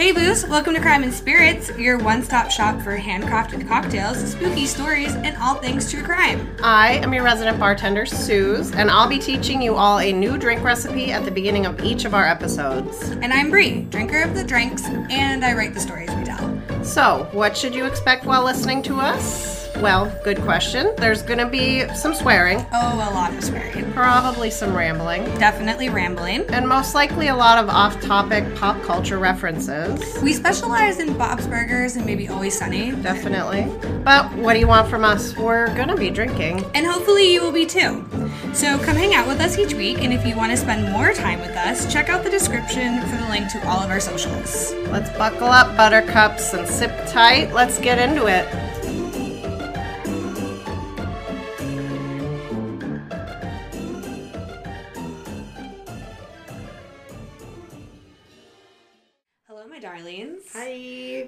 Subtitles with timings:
[0.00, 4.64] Hey Booze, welcome to Crime and Spirits, your one stop shop for handcrafted cocktails, spooky
[4.64, 6.56] stories, and all things true crime.
[6.62, 10.64] I am your resident bartender, Suze, and I'll be teaching you all a new drink
[10.64, 13.10] recipe at the beginning of each of our episodes.
[13.20, 16.82] And I'm Bree, drinker of the drinks, and I write the stories we tell.
[16.82, 19.49] So, what should you expect while listening to us?
[19.80, 20.92] Well, good question.
[20.98, 23.90] There's gonna be some swearing, Oh, a lot of swearing.
[23.92, 26.44] probably some rambling, Definitely rambling.
[26.50, 30.18] and most likely a lot of off topic pop culture references.
[30.22, 32.90] We specialize in Bob's Burgers and maybe Always Sunny.
[32.92, 33.72] Definitely.
[34.04, 35.34] But what do you want from us?
[35.36, 36.64] We're gonna be drinking.
[36.74, 38.04] And hopefully you will be too.
[38.52, 41.12] So come hang out with us each week, and if you want to spend more
[41.12, 44.74] time with us, check out the description for the link to all of our socials.
[44.88, 47.52] Let's buckle up, buttercups, and sip tight.
[47.54, 48.46] Let's get into it.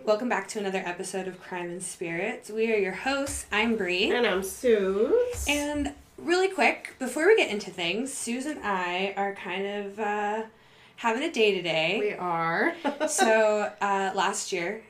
[0.04, 2.50] Welcome back to another episode of Crime and Spirits.
[2.50, 3.46] We are your hosts.
[3.52, 4.10] I'm Bree.
[4.10, 5.44] And I'm Suze.
[5.48, 10.42] And really quick, before we get into things, Susan and I are kind of uh,
[10.96, 11.98] having a day today.
[12.00, 12.74] we are.
[13.08, 14.82] so uh, last year,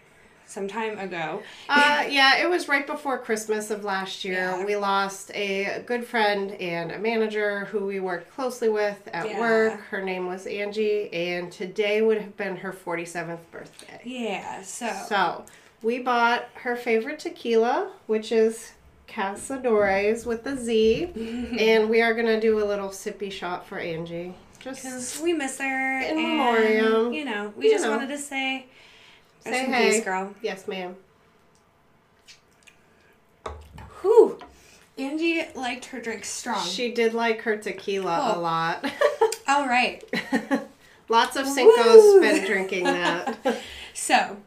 [0.53, 4.35] some time ago, Uh, yeah, it was right before Christmas of last year.
[4.35, 4.65] Yeah.
[4.65, 9.41] We lost a good friend and a manager who we worked closely with at Yeah.
[9.41, 9.81] work.
[9.91, 14.01] Her name was Angie, and today would have been her 47th birthday.
[14.05, 14.63] yeah.
[14.63, 15.45] So, So,
[15.83, 18.73] we bought her favorite tequila, which is
[19.09, 21.11] Cazadores with a Z,
[21.59, 24.35] and we are going to do a little sippy shot for Angie.
[24.59, 27.13] because Just we miss her, In memoriam.
[27.13, 27.91] You know, we You just know.
[27.91, 28.67] wanted to say,
[29.45, 29.91] rest Say hey.
[29.91, 30.35] peace, girl.
[30.43, 30.97] yes, ma'am.
[34.03, 34.39] Whew.
[34.99, 36.65] Angie liked her drink strong.
[36.67, 38.85] She did like her tequila a lot.
[39.49, 40.03] All right.
[41.09, 41.47] Lots of!
[41.47, 43.39] Cinco's been drinking that.
[43.95, 44.39] So,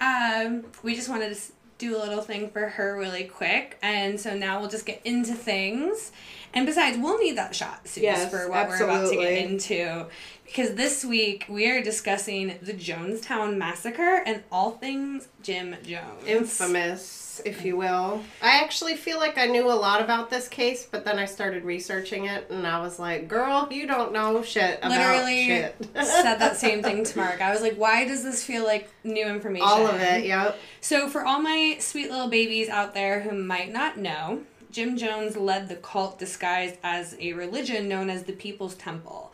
[0.00, 1.40] um, we just wanted to
[1.78, 5.34] do a little thing for her really quick, and so now we'll just get into
[5.34, 6.12] things.
[6.54, 10.06] And besides, we'll need that shot, Suze, Yes, for what we're about to get into.
[10.44, 16.26] Because this week we are discussing the Jonestown Massacre and all things Jim Jones.
[16.26, 18.20] Infamous, if you will.
[18.42, 21.64] I actually feel like I knew a lot about this case, but then I started
[21.64, 25.76] researching it and I was like, girl, you don't know shit about Literally shit.
[25.94, 27.40] said that same thing to Mark.
[27.40, 29.66] I was like, why does this feel like new information?
[29.66, 30.58] All of it, yep.
[30.82, 34.42] So, for all my sweet little babies out there who might not know,
[34.72, 39.30] Jim Jones led the cult disguised as a religion known as the People's Temple.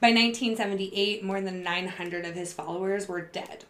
[0.00, 3.64] By 1978, more than 900 of his followers were dead.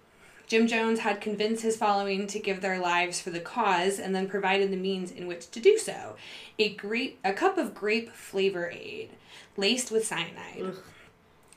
[0.47, 4.29] Jim Jones had convinced his following to give their lives for the cause and then
[4.29, 6.17] provided the means in which to do so.
[6.59, 9.13] A grape a cup of grape flavor aid
[9.57, 10.75] laced with cyanide.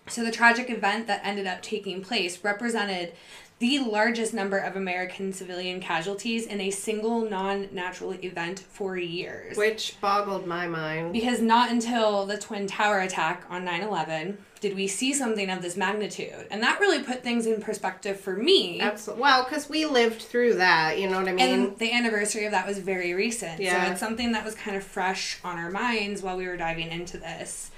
[0.07, 3.13] So the tragic event that ended up taking place represented
[3.59, 9.55] the largest number of American civilian casualties in a single non-natural event for years.
[9.55, 11.13] Which boggled my mind.
[11.13, 15.77] Because not until the Twin Tower attack on 9/11 did we see something of this
[15.77, 16.47] magnitude.
[16.49, 18.81] And that really put things in perspective for me.
[18.81, 19.21] Absolutely.
[19.21, 21.53] Well, because we lived through that, you know what I mean?
[21.53, 23.61] And the anniversary of that was very recent.
[23.61, 23.85] Yeah.
[23.85, 26.89] So it's something that was kind of fresh on our minds while we were diving
[26.89, 27.71] into this.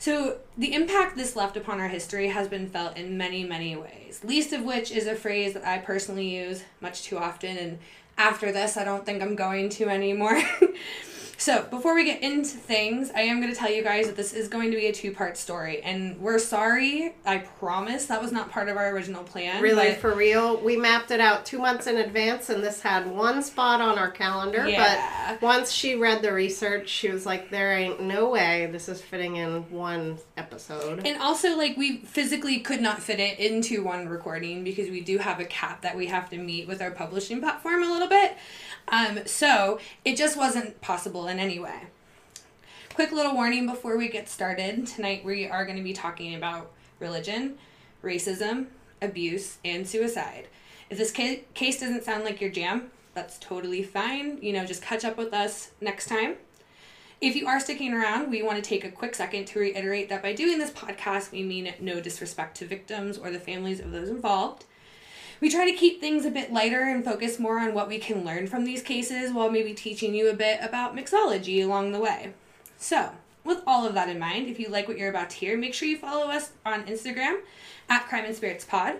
[0.00, 4.22] So the impact this left upon our history has been felt in many, many ways.
[4.24, 7.78] Least of which is a phrase that I personally use much too often and
[8.16, 10.40] after this I don't think I'm going to anymore.
[11.40, 14.34] So, before we get into things, I am going to tell you guys that this
[14.34, 15.80] is going to be a two part story.
[15.80, 19.62] And we're sorry, I promise that was not part of our original plan.
[19.62, 23.42] Really, for real, we mapped it out two months in advance, and this had one
[23.42, 24.68] spot on our calendar.
[24.68, 25.38] Yeah.
[25.40, 29.00] But once she read the research, she was like, "There ain't no way this is
[29.00, 34.10] fitting in one episode." And also, like, we physically could not fit it into one
[34.10, 37.40] recording because we do have a cap that we have to meet with our publishing
[37.40, 38.36] platform a little bit.
[38.90, 41.84] Um, so it just wasn't possible in any way.
[42.94, 44.86] Quick little warning before we get started.
[44.86, 47.56] Tonight we are going to be talking about religion,
[48.02, 48.66] racism,
[49.00, 50.48] abuse, and suicide.
[50.90, 54.38] If this ca- case doesn't sound like your jam, that's totally fine.
[54.42, 56.34] You know, just catch up with us next time.
[57.20, 60.22] If you are sticking around, we want to take a quick second to reiterate that
[60.22, 64.08] by doing this podcast, we mean no disrespect to victims or the families of those
[64.08, 64.64] involved.
[65.40, 68.24] We try to keep things a bit lighter and focus more on what we can
[68.24, 72.34] learn from these cases while maybe teaching you a bit about mixology along the way.
[72.76, 75.56] So, with all of that in mind, if you like what you're about to hear,
[75.56, 77.40] make sure you follow us on Instagram
[77.88, 78.96] at Crime and Spirits Pod.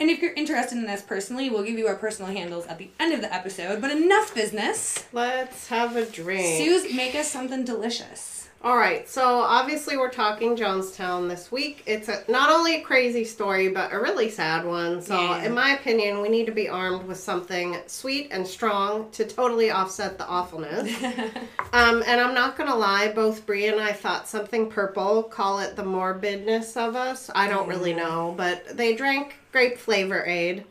[0.00, 2.88] And if you're interested in us personally, we'll give you our personal handles at the
[2.98, 3.80] end of the episode.
[3.80, 5.06] But enough business.
[5.12, 6.64] Let's have a drink.
[6.64, 8.43] Suze, make us something delicious.
[8.64, 11.82] All right, so obviously we're talking Jonestown this week.
[11.84, 15.02] It's a, not only a crazy story, but a really sad one.
[15.02, 15.44] So, Yeah.
[15.44, 19.70] in my opinion, we need to be armed with something sweet and strong to totally
[19.70, 20.90] offset the awfulness.
[21.74, 25.24] um, and I'm not gonna lie, both Bree and I thought something purple.
[25.24, 27.30] Call it the morbidness of us.
[27.34, 27.96] I don't really Mm.
[27.98, 30.64] know, but they drank grape flavor aid.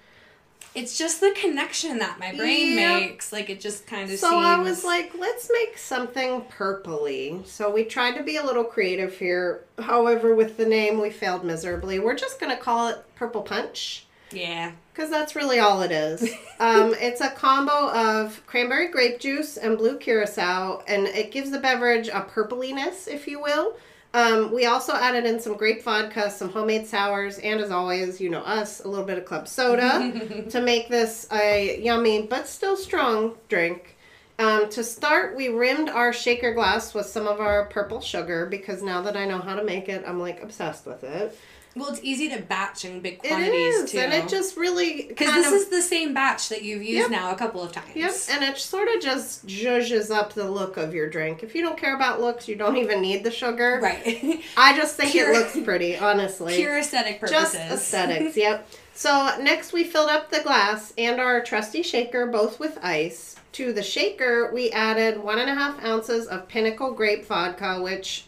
[0.76, 3.00] It's just the connection that my brain Yeah.
[3.00, 3.32] makes.
[3.32, 4.46] Like it just kind of So seems.
[4.46, 7.46] I was like, let's make something purpley.
[7.46, 9.66] So we tried to be a little creative here.
[9.80, 12.00] However, with the name, we failed miserably.
[12.00, 14.72] We're just going to call it Purple Punch yeah.
[14.92, 16.24] because that's really all it is.
[16.60, 21.60] um, it's a combo of cranberry grape juice and blue curacao, and it gives the
[21.60, 23.76] beverage a purpliness, if you will.
[24.14, 28.30] Um, we also added in some grape vodka, some homemade sours, and as always, you
[28.30, 32.78] know us, a little bit of club soda to make this a yummy but still
[32.78, 33.98] strong drink.
[34.38, 38.84] Um, to start, we rimmed our shaker glass with some of our purple sugar because
[38.84, 41.38] now that I know how to make it, I'm like obsessed with it.
[41.76, 44.00] Well, it's easy to batch in big quantities is, too.
[44.00, 47.12] and it just really because this of- is the same batch that you've used Yep.
[47.12, 47.96] now a couple of times.
[47.96, 51.42] Yep, and it sort of just zhuzhes up the look of your drink.
[51.42, 53.80] If you don't care about looks, you don't even need the sugar.
[53.82, 54.44] Right.
[54.58, 56.56] I just think Pure- it looks pretty, honestly.
[56.56, 57.42] Pure aesthetic purposes.
[57.54, 58.70] just aesthetics, yep.
[58.94, 63.36] So next we filled up the glass and our trusty shaker both with ice.
[63.54, 68.26] To the shaker, we added one and a half ounces of Pinnacle grape vodka, which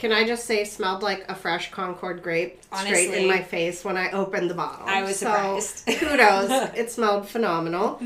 [0.00, 3.96] can I just say smelled like a fresh Concord grape straight in my face when
[3.98, 4.86] I opened the bottle.
[4.88, 5.86] I was So, surprised.
[6.00, 6.70] kudos.
[6.76, 8.00] It smelled phenomenal.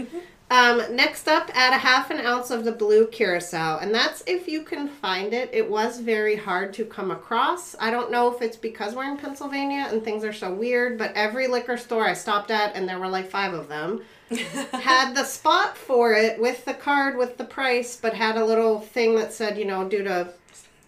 [0.50, 4.46] Um, next up, add a half an ounce of the blue curacao, and that's if
[4.48, 5.48] you can find it.
[5.52, 7.74] It was very hard to come across.
[7.80, 11.12] I don't know if it's because we're in Pennsylvania and things are so weird, but
[11.14, 14.02] every liquor store I stopped at, and there were like five of them,
[14.72, 18.80] had the spot for it with the card with the price, but had a little
[18.80, 20.28] thing that said, you know, due to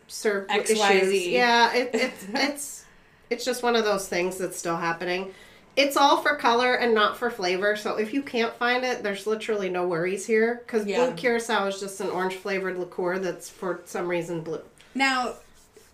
[0.08, 1.00] serve XYZ.
[1.02, 1.26] issues.
[1.28, 2.84] Yeah, it, it's it's
[3.30, 5.32] it's just one of those things that's still happening.
[5.76, 7.76] It's all for color and not for flavor.
[7.76, 11.04] So if you can't find it, there's literally no worries here because Yeah.
[11.04, 14.62] blue curacao is just an orange flavored liqueur that's for some reason blue.
[14.94, 15.34] Now,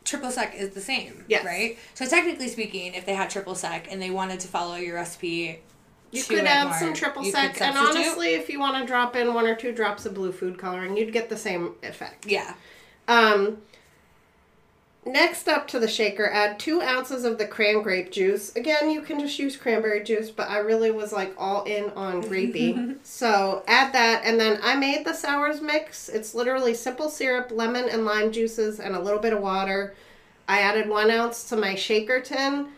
[0.04, 1.44] triple sec is the same, Yes.
[1.44, 1.78] right?
[1.94, 5.58] So technically speaking, if they had triple sec and they wanted to follow your recipe,
[6.12, 9.16] You could add more, some triple you sec, and honestly, if you want to drop
[9.16, 12.26] in one or two drops of blue food coloring, you'd get the same effect.
[12.26, 12.54] yeah,
[13.08, 13.62] Um,
[15.04, 18.54] next up to the shaker, add two ounces of the cran grape juice.
[18.56, 22.22] Again, you can just use cranberry juice, but I really was like all in on
[22.22, 22.96] grapey.
[23.02, 26.08] so add that, and then I made the sours mix.
[26.08, 29.94] It's literally simple syrup, lemon, and lime juices, and a little bit of water.
[30.48, 32.68] I added one ounce to my shaker tin.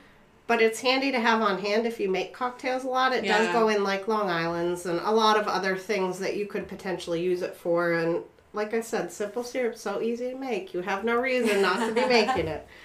[0.47, 3.15] But it's handy to have on hand if you make cocktails a lot.
[3.15, 6.47] It does go in like Long Island's and a lot of other things that you
[6.47, 7.95] could potentially use it for.
[7.95, 8.23] And
[8.55, 10.73] like I said, simple syrup so easy to make.
[10.73, 12.67] You have no reason not to be making it.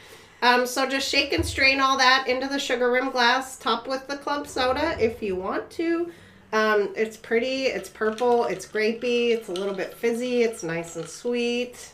[0.41, 3.57] Um, so just shake and strain all that into the sugar rim glass.
[3.57, 6.13] Top with the club soda if you want to.
[6.53, 7.63] Um, it's pretty.
[7.63, 8.45] It's purple.
[8.45, 9.31] It's grapey.
[9.31, 10.43] It's a little bit fizzy.
[10.43, 11.93] It's nice and sweet.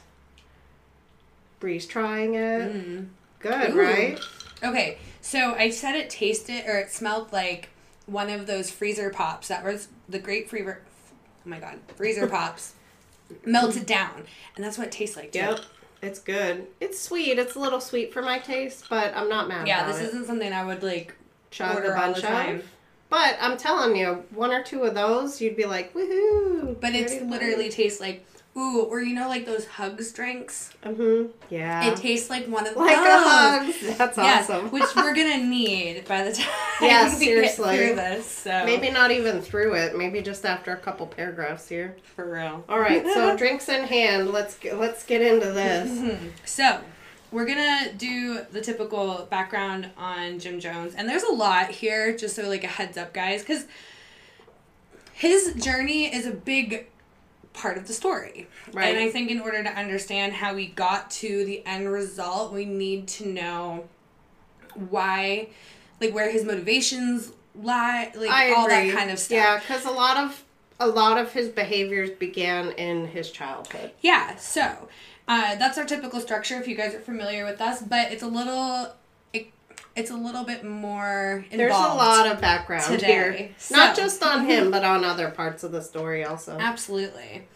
[1.60, 3.07] Bree's trying it.
[3.39, 3.80] Good, Ooh.
[3.80, 4.19] right?
[4.63, 7.69] Okay, so I said it tasted or it smelled like
[8.06, 10.83] one of those freezer pops that was the great freezer.
[11.44, 12.75] Oh my god, freezer pops
[13.45, 14.24] melted down,
[14.56, 15.39] and that's what it tastes like too.
[15.39, 15.60] Yep.
[16.01, 16.68] It's good.
[16.80, 17.39] It's sweet.
[17.39, 20.53] It's a little sweet for my taste, but I'm not mad Yeah, this isn't something
[20.53, 21.15] I would like
[21.50, 22.55] Chug order a all bunch the time.
[22.58, 22.65] of.
[23.10, 26.79] But I'm telling you, one or two of those, you'd be like, woohoo!
[26.79, 28.25] But it's literally tastes like
[28.57, 30.71] ooh, or you know, like those hugs drinks.
[30.83, 31.31] Mm-hmm.
[31.50, 31.91] Yeah.
[31.91, 33.05] It tastes like one of like those.
[33.05, 33.19] a
[33.89, 33.97] hug.
[33.97, 34.71] That's Yes, awesome.
[34.71, 36.47] which we're gonna need by the time
[36.81, 37.77] Yeah, we seriously.
[37.77, 38.25] get through this.
[38.27, 39.97] So Maybe not even through it.
[39.97, 41.97] Maybe just after a couple paragraphs here.
[42.15, 42.63] for real.
[42.69, 43.05] All right.
[43.05, 44.31] So drinks in hand.
[44.31, 46.17] Let's get, let's get into this.
[46.45, 46.79] So,
[47.31, 52.35] we're gonna do the typical background on Jim Jones, and there's a lot here, just
[52.38, 53.65] so like a heads up, guys, because
[55.13, 56.88] his journey is a big
[57.55, 58.47] part of the story.
[58.71, 58.89] Right.
[58.89, 62.65] And I think in order to understand how we got to the end result, we
[62.65, 63.85] need to know
[64.89, 65.50] why,
[66.00, 68.91] like where his motivations lie, like I all agree.
[68.91, 69.35] that kind of stuff.
[69.35, 70.43] Yeah, because a lot of
[70.79, 73.91] a lot of his behaviors began in his childhood.
[74.01, 74.89] Yeah, so
[75.27, 78.27] uh, that's our typical structure if you guys are familiar with us, but it's a
[78.27, 78.91] little it,
[79.96, 81.60] it's a little bit more involved.
[81.60, 83.06] There's a lot of background today.
[83.08, 86.58] here, not just on him, but on other parts of the story also.
[86.60, 87.48] Absolutely.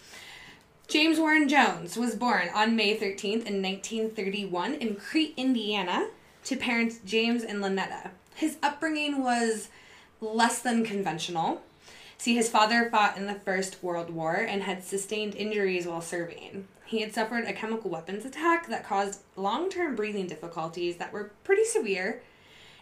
[0.87, 6.07] James Warren Jones was born on May 13th in 1931 in Crete, Indiana,
[6.45, 8.09] to parents James and Lynetta.
[8.35, 9.67] His upbringing was
[10.21, 11.61] less than conventional.
[12.17, 16.67] See, his father fought in the First World War and had sustained injuries while serving.
[16.85, 21.31] he had suffered a chemical weapons attack that caused long term breathing difficulties that were
[21.43, 22.21] pretty severe.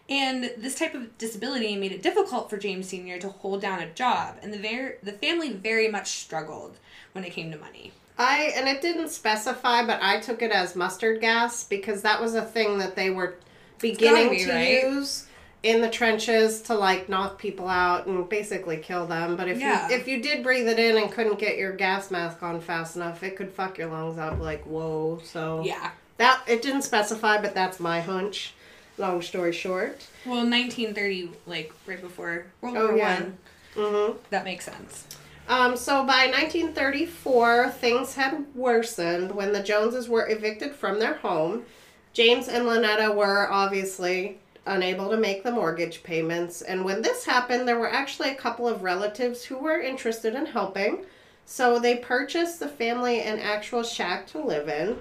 [0.09, 3.19] And this type of disability made it difficult for James Sr.
[3.19, 6.77] to hold down a job, and the, ver- the family very much struggled
[7.11, 7.91] when it came to money.
[8.17, 12.33] I and it didn't specify, but I took it as mustard gas because that was
[12.35, 13.35] a thing that they were
[13.79, 14.83] beginning be, to right?
[14.83, 15.27] use
[15.61, 19.35] in the trenches to like knock people out and basically kill them.
[19.35, 19.87] But if Yeah.
[19.89, 22.95] you if you did breathe it in and couldn't get your gas mask on fast
[22.95, 25.19] enough, it could fuck your lungs up like whoa.
[25.23, 25.91] So Yeah.
[26.17, 28.53] that it didn't specify, but that's my hunch.
[28.97, 30.05] Long story short.
[30.25, 33.19] Well, 1930, like right before World Oh, War yeah.
[33.21, 33.37] One,
[33.75, 34.17] Mm-hmm.
[34.31, 35.05] that makes sense.
[35.47, 41.63] Um, so by 1934, things had worsened when the Joneses were evicted from their home.
[42.11, 47.67] James and Lynetta were obviously unable to make the mortgage payments, and when this happened,
[47.67, 51.05] there were actually a couple of relatives who were interested in helping.
[51.45, 54.97] So they purchased the family an actual shack to live in.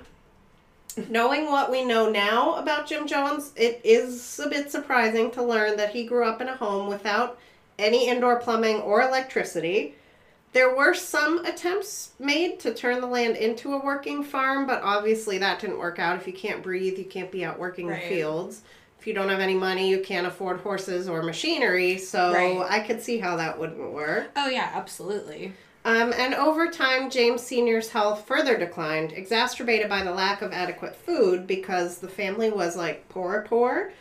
[1.08, 5.76] Knowing what we know now about Jim Jones, it is a bit surprising to learn
[5.76, 7.38] that he grew up in a home without
[7.78, 9.94] any indoor plumbing or electricity.
[10.52, 15.36] There were some attempts made to turn the land into a working farm, but obviously
[15.38, 16.16] that didn't work out.
[16.16, 18.00] If you can't breathe, you can't be out working Right.
[18.02, 18.62] the fields.
[18.98, 22.66] If you don't have any money, you can't afford horses or machinery, so Right.
[22.70, 24.30] I could see how that wouldn't work.
[24.34, 25.52] Oh yeah, absolutely.
[25.86, 30.96] Um, and over time, James Sr.'s health further declined, exacerbated by the lack of adequate
[30.96, 33.92] food because the family was like poor, poor.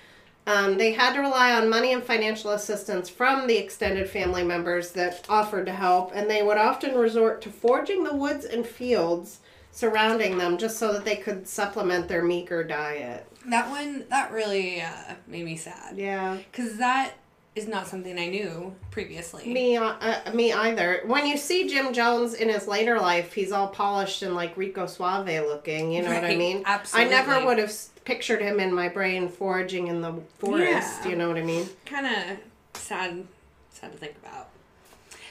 [0.47, 4.93] Um, they had to rely on money and financial assistance from the extended family members
[4.93, 9.41] that offered to help, and they would often resort to foraging the woods and fields
[9.71, 13.27] surrounding them just so that they could supplement their meager diet.
[13.47, 16.37] That one that really uh, made me sad Yeah.
[16.51, 17.13] because that
[17.55, 19.45] is not something I knew previously.
[19.51, 21.01] Me, uh, uh, me either.
[21.05, 24.85] When you see Jim Jones in his later life, he's all polished and like Rico
[24.87, 25.91] Suave looking.
[25.91, 26.63] You know what I mean?
[26.65, 27.15] absolutely.
[27.15, 30.99] I never would have pictured him in my brain foraging in the forest.
[31.03, 31.07] Yeah.
[31.09, 31.67] You know what I mean?
[31.85, 32.37] Kind of
[32.79, 33.25] sad,
[33.71, 34.49] sad to think about.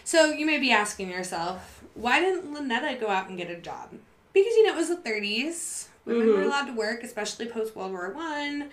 [0.04, 3.90] So you may be asking yourself, why didn't Lynetta go out and get a job?
[4.32, 5.88] Because you know it was the 30s.
[6.06, 6.46] Women were Mhm.
[6.46, 8.70] allowed to work, especially post World War One.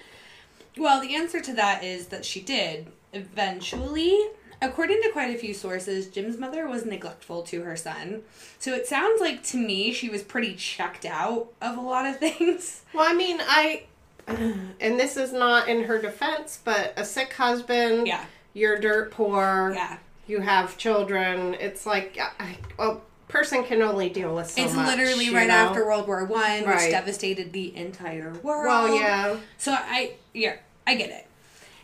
[0.77, 4.17] Well, the answer to that is that she did eventually.
[4.63, 8.21] According to quite a few sources, Jim's mother was neglectful to her son.
[8.59, 12.17] So it sounds like to me she was pretty checked out of a lot of
[12.19, 12.83] things.
[12.93, 13.83] Well, I mean, I,
[14.27, 18.05] and this is not in her defense, but a sick husband.
[18.07, 18.23] Yeah.
[18.53, 19.71] You're dirt poor.
[19.75, 19.97] Yeah.
[20.27, 21.55] You have children.
[21.55, 22.97] It's like I, a
[23.29, 24.95] person can only deal with so it's much.
[24.95, 25.53] literally right know?
[25.55, 26.91] after World War One, which Right.
[26.91, 28.65] devastated the entire world.
[28.65, 29.37] Well, yeah.
[29.57, 31.25] So I yeah, I get it.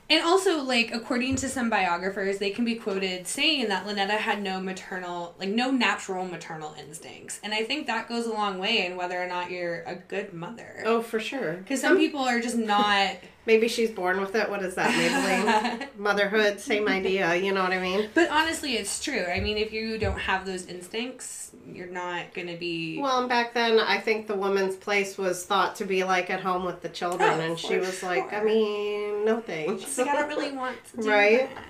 [0.09, 4.41] And also, like, according to some biographers, they can be quoted saying that Lynetta had
[4.41, 7.39] no maternal, like, no natural maternal instincts.
[7.43, 10.33] And I think that goes a long way in whether or not you're a good
[10.33, 10.83] mother.
[10.85, 11.53] Oh, for sure.
[11.53, 13.15] Because some people are just not.
[13.47, 14.49] Maybe she's born with it.
[14.49, 15.87] What is that, Maybelline?
[15.97, 17.33] Motherhood, same idea.
[17.33, 18.09] You know what I mean?
[18.13, 19.23] but honestly, it's true.
[19.25, 22.99] I mean, if you don't have those instincts, you're not going to be.
[23.01, 26.41] Well, and back then, I think the woman's place was thought to be like at
[26.41, 29.97] home with the children, Oh, and she was like, I mean, no thanks.
[29.97, 31.49] Like, I don't really want to do Right.
[31.55, 31.63] that.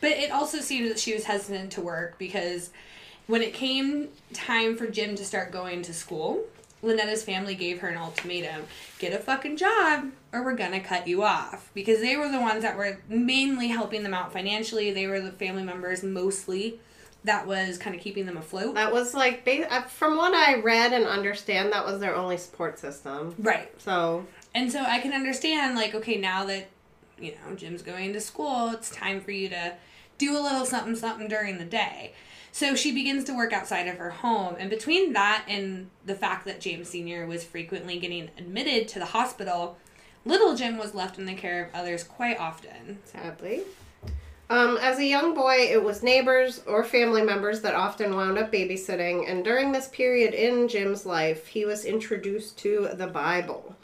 [0.00, 2.70] But it also seemed that she was hesitant to work because
[3.26, 6.44] when it came time for Jim to start going to school,
[6.80, 8.62] Lynetta's family gave her an ultimatum
[9.00, 11.70] get a fucking job or we're gonna cut you off.
[11.74, 14.92] Because they were the ones that were mainly helping them out financially.
[14.92, 16.80] They were the family members mostly
[17.24, 18.74] that was kind of keeping them afloat.
[18.74, 22.78] That was like, uh, from what I read and understand, that was their only support
[22.78, 23.34] system.
[23.38, 23.70] Right.
[23.80, 26.68] So, And so I can understand, like, okay, now that,
[27.20, 29.74] you know, Jim's going to school, it's time for you to
[30.16, 32.14] do a little something, something during the day.
[32.52, 34.56] So she begins to work outside of her home.
[34.58, 37.26] And between that and the fact that James Sr.
[37.26, 39.76] was frequently getting admitted to the hospital,
[40.28, 42.98] little Jim was left in the care of others quite often.
[43.04, 43.62] sadly.
[44.50, 48.52] Um, as a young boy, it was neighbors or family members that often wound up
[48.52, 53.74] babysitting, and during this period in Jim's life, he was introduced to the Bible.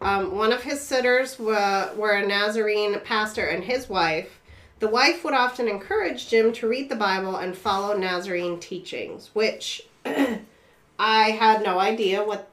[0.00, 4.40] Um, one of his sitters were, were a Nazarene pastor and his wife.
[4.78, 9.82] The wife would often encourage Jim to read the Bible and follow Nazarene teachings, which
[10.04, 12.49] I had no idea what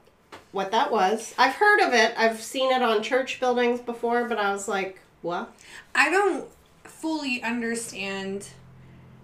[0.52, 1.34] what that was.
[1.38, 2.14] I've heard of it.
[2.16, 5.52] I've seen it on church buildings before, but I was like, what?
[5.94, 6.48] I don't
[6.84, 8.48] fully understand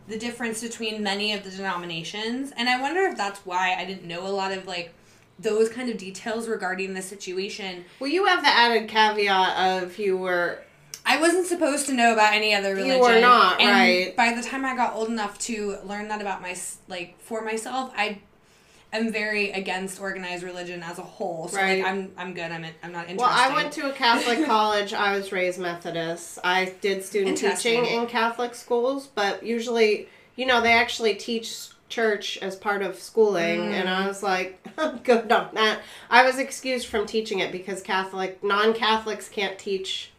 [0.07, 4.05] the difference between many of the denominations, and I wonder if that's why I didn't
[4.05, 4.93] know a lot of like
[5.39, 7.85] those kind of details regarding the situation.
[7.99, 10.61] Well, you have the added caveat of you were
[11.07, 12.97] I wasn't supposed to know about any other religion.
[12.97, 14.17] You were not, and right.
[14.17, 16.57] By the time I got old enough to learn that about my
[16.89, 18.21] like for myself, I
[18.99, 21.49] am very against organized religion as a whole.
[21.49, 21.79] So Right.
[21.83, 22.51] like I'm I'm good.
[22.51, 23.19] I'm I'm not interested.
[23.19, 24.93] Well, I went to a Catholic college.
[24.93, 26.39] I was raised Methodist.
[26.45, 32.39] I did student teaching in Catholic schools, but usually, you know, they actually teach church
[32.39, 33.73] as part of schooling, mm.
[33.73, 35.81] and I was like, I'm good on that.
[36.11, 40.11] I was excused from teaching it because Catholic, non Catholics can't teach.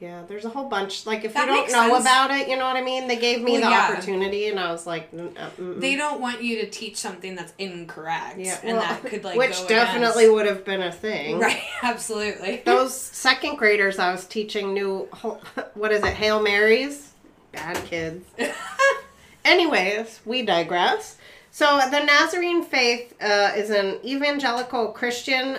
[0.00, 1.04] Yeah, there's a whole bunch.
[1.04, 2.04] Like, if That you don't know sense.
[2.04, 3.06] about it, you know what I mean?
[3.06, 3.90] They gave me Well, the yeah.
[3.92, 5.80] opportunity, and I was like, uh, mm, mm.
[5.80, 9.36] They don't want you to teach something that's incorrect, yeah, and well, that could like
[9.36, 11.38] which definitely against- would have been a thing.
[11.38, 11.60] right.
[11.82, 12.62] Absolutely.
[12.64, 15.00] Those second graders I was teaching knew
[15.74, 17.12] what is it, Hail Marys?
[17.52, 18.24] Bad kids.
[19.44, 21.16] Anyways, we digress.
[21.50, 25.58] So the Nazarene faith uh, is an evangelical Christian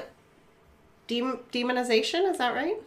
[1.08, 2.30] dem- demonization.
[2.32, 2.78] Is that right?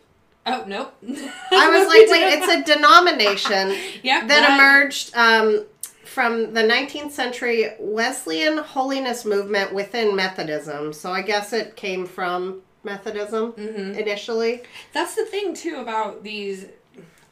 [0.46, 0.94] Oh nope.
[1.02, 1.06] I
[1.78, 5.64] was like, wait, it's a denomination Yep, that emerged um,
[6.04, 10.92] from the 19th century Wesleyan holiness movement within Methodism.
[10.92, 13.98] So I guess it came from Methodism Mm-hmm.
[13.98, 14.62] initially.
[14.92, 16.66] That's the thing too about these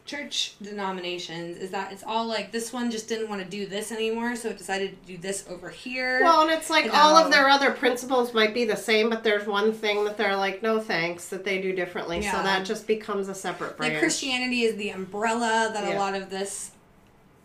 [0.05, 3.93] church denominations is that it's all like this one just didn't want to do this
[3.93, 6.21] anymore, so it decided to do this over here.
[6.23, 9.23] Well, and it's like You all of their other principles might be the same, but
[9.23, 12.21] there's one thing that they're like, no thanks, that they do differently.
[12.23, 13.93] So that just becomes a separate branch.
[13.95, 15.97] like Christianity is the umbrella that Yeah.
[15.97, 16.73] a lot of this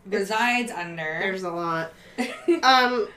[0.05, 1.19] resides under.
[1.21, 1.93] There's a lot.
[2.63, 3.07] um,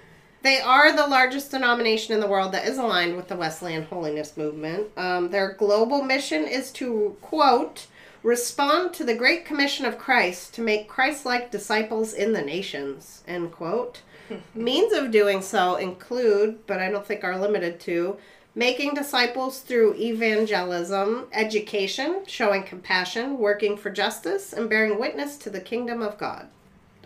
[0.42, 4.37] they are the largest denomination in the world that is aligned with the Wesleyan holiness
[4.37, 4.88] movement.
[4.97, 7.87] Um, their global mission is to, quote,
[8.22, 13.22] respond to the Great Commission of Christ to make Christ like disciples in the nations,
[13.26, 14.02] end quote.
[14.54, 18.16] Means of doing so include, but I don't think are limited to,
[18.54, 25.60] making disciples through evangelism, education, showing compassion, working for justice, and bearing witness to the
[25.60, 26.46] kingdom of God.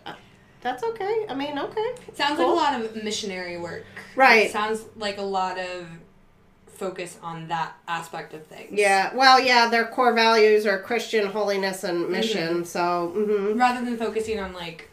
[0.05, 0.13] Uh,
[0.61, 1.25] That's okay.
[1.29, 1.93] I mean, okay.
[2.13, 2.55] Sounds Cool.
[2.55, 3.85] like a lot of missionary work.
[4.15, 4.47] Right.
[4.47, 5.87] It sounds like a lot of
[6.75, 8.69] focus on that aspect of things.
[8.71, 9.13] Yeah.
[9.15, 12.65] Well, yeah, their core values are Christian holiness and mission.
[12.65, 14.89] So, hmm Rather than focusing on like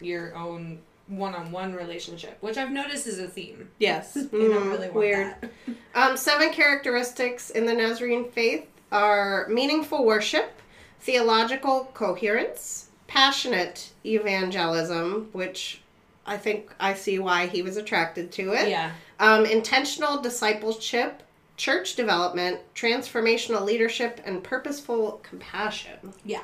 [0.00, 3.68] your own one-on-one relationship, which I've noticed is a theme.
[3.78, 5.34] yes, They don't really want weird.
[5.40, 5.50] that.
[5.96, 10.60] Um, seven characteristics in the Nazarene faith are meaningful worship,
[11.00, 15.82] theological coherence, passionate evangelism, which
[16.26, 18.68] I think I see why he was attracted to it.
[18.68, 18.92] Yeah.
[19.20, 21.22] Um, intentional discipleship,
[21.56, 26.12] church development, transformational leadership, and purposeful compassion.
[26.24, 26.42] Yeah.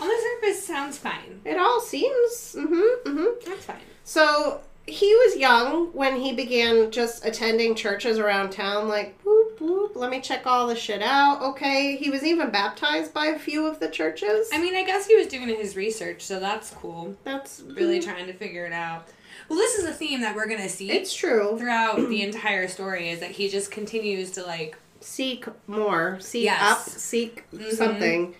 [0.00, 1.40] On the surface, sounds fine.
[1.44, 2.56] It all seems.
[2.58, 3.08] Mm-hmm.
[3.08, 3.50] Mm-hmm.
[3.50, 3.80] That's fine.
[4.04, 9.96] So he was young when he began just attending churches around town, like, boop, boop,
[9.96, 11.40] let me check all the shit out.
[11.42, 11.96] Okay.
[11.96, 14.48] He was even baptized by a few of the churches.
[14.52, 17.16] I mean, I guess he was doing his research, so that's cool.
[17.24, 19.08] That's Really trying to figure it out.
[19.48, 21.56] Well, this is a theme that we're gonna see It's true.
[21.58, 23.08] throughout the entire story.
[23.10, 26.62] Is that he just continues to like Seek more, seek Yes.
[26.62, 27.72] up, seek Mhm.
[27.74, 28.34] something.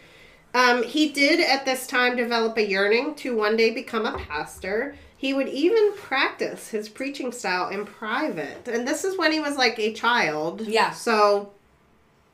[0.55, 4.95] Um, he did at this time develop a yearning to one day become a pastor.
[5.25, 8.69] He would even practice his preaching style in private.
[8.69, 10.61] And this is when he was like a child.
[10.61, 10.91] Yeah.
[10.91, 11.51] So,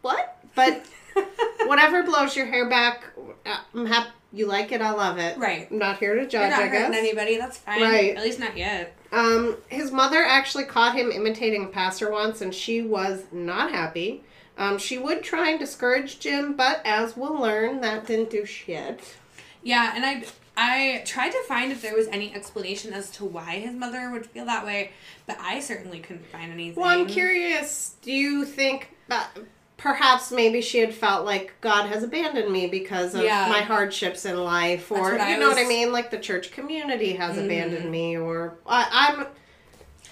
[0.02, 0.36] what?
[0.56, 0.84] But
[1.66, 3.04] whatever blows your hair back,
[3.46, 4.80] uh, I'm happy you like it.
[4.82, 5.38] I love it.
[5.38, 5.70] Right.
[5.70, 6.80] I'm not here to You're judge, not I guess.
[6.80, 7.36] hurting anybody.
[7.36, 7.80] That's fine.
[7.80, 8.16] Right.
[8.16, 8.96] At least not yet.
[9.12, 14.24] Um, his mother actually caught him imitating a pastor once, and she was not happy.
[14.58, 19.14] Um, she would try and discourage Jim, but as we'll learn, that didn't do shit.
[19.62, 20.24] Yeah, and I
[20.56, 24.26] I tried to find if there was any explanation as to why his mother would
[24.26, 24.90] feel that way,
[25.26, 26.82] but I certainly couldn't find anything.
[26.82, 27.94] Well, I'm curious.
[28.02, 29.30] Do you think that
[29.76, 33.48] perhaps maybe she had felt like God has abandoned me because of Yeah.
[33.48, 35.90] my hardships in life, or you I know what I mean?
[35.92, 37.44] Like the church community has Mhm.
[37.46, 39.26] abandoned me, or I, I'm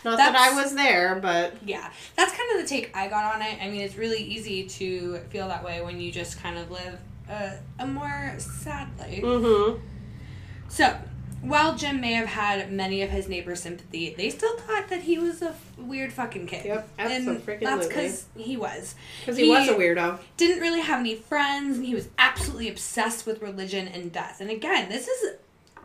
[0.05, 3.43] not that I was there, but Yeah, that's kind of the take I got on
[3.43, 3.59] it.
[3.61, 6.99] I mean, it's really easy to feel that way when you just kind of live
[7.29, 9.23] a, a more sad life.
[9.23, 9.81] mm-hmm.
[10.69, 10.97] So,
[11.41, 15.19] while Jim may have had many of his neighbors' sympathy, they still thought that he
[15.19, 16.65] was a f- weird fucking kid.
[16.65, 18.95] Yep, and that's because he was.
[19.21, 20.19] because he, was a weirdo.
[20.37, 24.41] Didn't really have any friends, and he was absolutely obsessed with religion and death.
[24.41, 25.37] And again, this is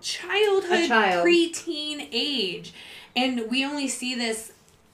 [0.01, 1.25] childhood, A child.
[1.27, 2.73] preteen age,
[3.15, 4.51] and we only see this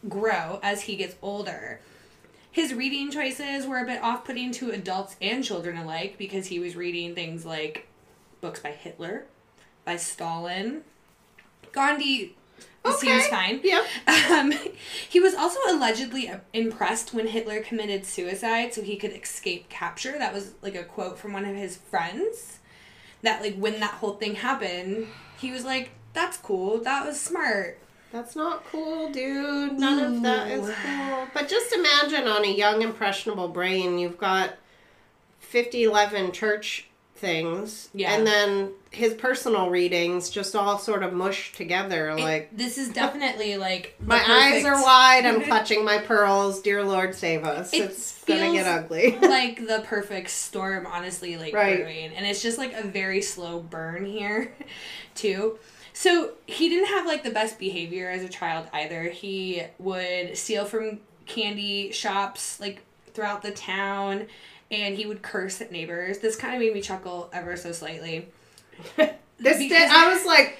[0.07, 1.79] grow as he gets older.
[2.51, 6.59] His reading choices were a bit off putting to adults and children alike because he
[6.59, 7.87] was reading things like
[8.41, 9.25] books by Hitler,
[9.89, 10.83] by Stalin.
[11.71, 12.35] Gandhi
[12.99, 13.59] seems fine.
[13.63, 13.83] Yeah.
[14.29, 14.53] Um,
[15.09, 20.15] he was also allegedly impressed when Hitler committed suicide so he could escape capture.
[20.19, 22.59] That was like a quote from one of his friends.
[23.23, 25.07] That like when that whole thing happened,
[25.39, 26.79] he was like, "That's cool.
[26.81, 27.79] That was smart."
[28.11, 29.73] That's not cool, dude.
[29.73, 31.27] None of that is cool.
[31.33, 34.53] But just imagine on a young, impressionable brain, you've got
[35.39, 36.88] 50, 11 church
[37.19, 37.89] things.
[37.93, 38.13] Yeah.
[38.13, 42.09] And then his personal readings just all sort of mushed together.
[42.09, 46.61] It- like, this is definitely like my eyes are wide, I'm clutching my pearls.
[46.61, 47.73] Dear Lord, save us.
[47.73, 49.17] It it's gonna get ugly.
[49.21, 51.77] like the perfect storm, honestly, like Right.
[51.81, 52.13] brewing.
[52.15, 54.53] And it's just like a very slow burn here,
[55.15, 55.59] too.
[55.93, 59.03] So he didn't have like the best behavior as a child either.
[59.09, 62.81] He would steal from candy shops like
[63.13, 64.27] throughout the town
[64.71, 66.19] and he would curse at neighbors.
[66.19, 68.27] This kind of made me chuckle ever so slightly.
[68.97, 70.57] this because- did, I was like,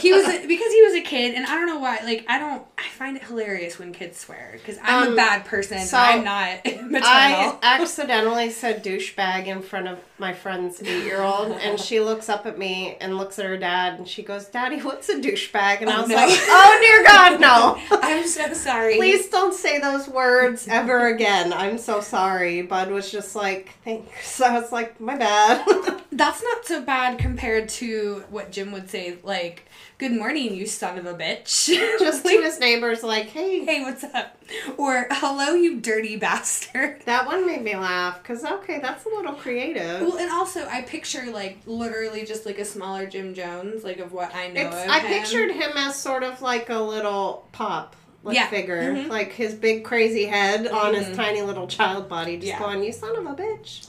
[0.00, 1.98] He was a, because he was a kid, and I don't know why.
[2.04, 5.44] Like I don't, I find it hilarious when kids swear because I'm a Um, bad
[5.44, 5.78] person.
[5.80, 7.00] so I'm not maternal.
[7.02, 12.28] I accidentally said douchebag in front of my friend's eight year old, and she looks
[12.28, 15.80] up at me and looks at her dad, and she goes, Daddy, what's a douchebag?
[15.80, 16.16] And oh, I Oh, was no.
[16.16, 17.98] like, Oh, dear God, no.
[18.02, 18.96] I'm so sorry.
[18.96, 21.52] Please don't say those words ever again.
[21.52, 22.62] I'm so sorry.
[22.62, 24.40] Bud was just like, thanks.
[24.40, 25.66] I was like, my bad.
[26.12, 29.64] That's not so bad compared to what Jim would say, like,
[30.00, 31.66] "Good morning, you son of a bitch."
[32.00, 33.64] just to his neighbors, like, hey.
[33.66, 34.36] hey, what's up?
[34.78, 37.02] Or hello, you dirty bastard.
[37.04, 40.00] That one made me laugh because, okay, that's a little creative.
[40.00, 44.12] Well, and also I picture like literally just like a smaller Jim Jones, like of
[44.12, 45.06] what I know It's, I him.
[45.08, 48.48] pictured him as sort of like a little pop like Yeah.
[48.48, 49.08] figure, Mhm.
[49.08, 51.16] like his big crazy head on his Mhm.
[51.16, 52.58] tiny little child body, just Yeah.
[52.58, 53.86] going, "You son of a bitch."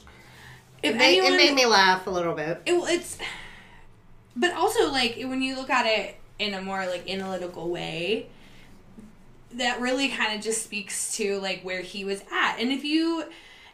[0.84, 2.62] It made, it made me laugh a little bit.
[2.66, 3.18] it, it's
[4.36, 8.28] but also like when you look at it in a more like analytical way
[9.54, 13.24] that really kind of just speaks to like where he was at and if you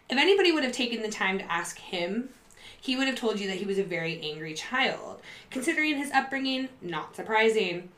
[0.10, 2.30] if anybody would have taken the time to ask him
[2.80, 6.70] he would have told you that he was a very angry child considering his upbringing
[6.82, 7.90] not surprising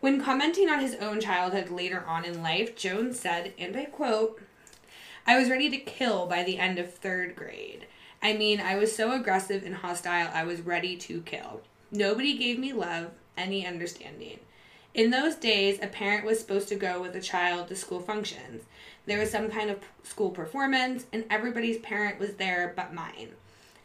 [0.00, 4.40] when commenting on his own childhood later on in life jones said and i quote
[5.28, 7.86] I was ready to kill by the end of third grade.
[8.22, 11.60] I mean, I was so aggressive and hostile, I was ready to kill.
[11.90, 14.40] Nobody gave me love, any understanding.
[14.94, 18.64] In those days, a parent was supposed to go with a child to school functions.
[19.06, 23.30] There was some kind of school performance, and everybody's parent was there but mine.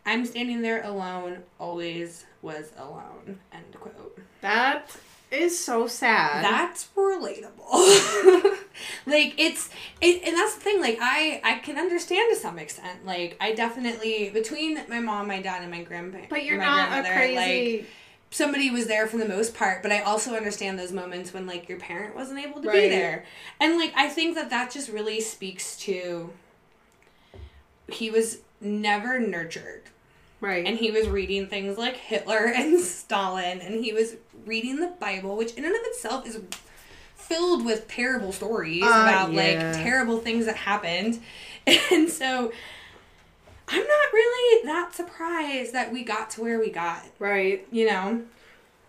[0.06, 3.40] I'm standing there alone, always was alone.
[3.54, 4.20] End quote.
[4.42, 4.90] That
[5.34, 6.44] is so sad.
[6.44, 7.48] That's relatable.
[9.06, 9.70] like it's
[10.02, 10.82] it, and that's the thing.
[10.82, 13.06] Like I I can understand to some extent.
[13.06, 16.30] Like I definitely between my mom, my dad, and my grandparents.
[16.30, 17.78] but you're not a crazy.
[17.78, 17.90] Like,
[18.30, 21.70] somebody was there for the most part, but I also understand those moments when like
[21.70, 23.26] your parent wasn't able to be there,
[23.60, 26.32] and like I think that that just really speaks to.
[27.90, 29.84] He was never nurtured
[30.44, 30.66] right.
[30.68, 35.36] and he was reading things like Hitler and Stalin, and he was reading the Bible,
[35.38, 36.40] which in and of itself is
[37.16, 39.42] filled with terrible stories Uh, about yeah.
[39.42, 41.20] like terrible things that happened.
[41.92, 42.52] And so
[43.70, 47.66] I'm not really that surprised that we got to where we got, right.
[47.72, 48.24] you know?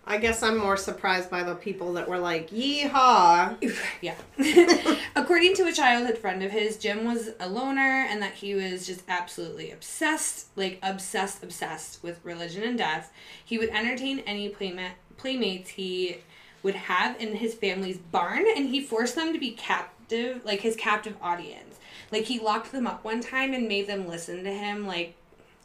[0.07, 3.57] I guess I'm more surprised by the people that were like, "Yeehaw!"
[4.03, 4.17] yeah.
[5.17, 8.87] According to a childhood friend of his, Jim was a loner and that he was
[8.87, 13.13] just absolutely obsessed, like obsessed, obsessed with religion and death.
[13.43, 16.19] He would entertain any playmate, playmates he
[16.63, 20.77] would have in his family's barn and he forced them to be captive, like his
[20.77, 21.79] captive audience.
[22.13, 25.15] Like he locked them up one time and made them listen to him, like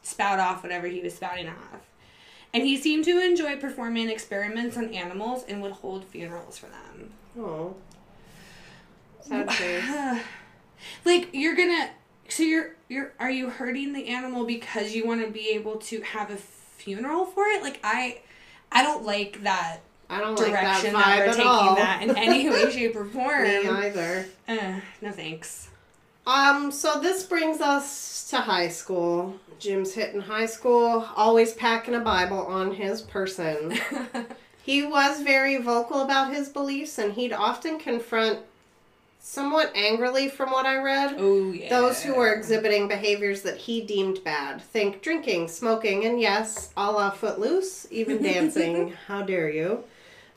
[0.02, 1.89] spout off whatever he was spouting off.
[2.52, 7.10] And he seemed to enjoy performing experiments on animals and would hold funerals for them.
[7.38, 7.76] Oh,
[9.20, 10.22] sad face.
[11.04, 11.90] like you're gonna
[12.28, 16.00] so you're you're are you hurting the animal because you want to be able to
[16.00, 18.20] have a funeral for it like i
[18.72, 21.74] i don't like that I don't like that direction vibe that, we're at taking all.
[21.76, 24.26] that in any way shape or Me form either.
[24.48, 25.68] uh, no thanks
[26.26, 29.38] Um, so this brings us to high school.
[29.60, 33.78] Jim's hitting high school, always packing a Bible on his person.
[34.62, 38.40] he was very vocal about his beliefs and he'd often confront
[39.22, 43.82] somewhat angrily from what I read oh yeah those who were exhibiting behaviors that he
[43.82, 44.62] deemed bad.
[44.62, 48.94] Think drinking, smoking, and yes, a la footloose, even dancing.
[49.06, 49.84] How dare you?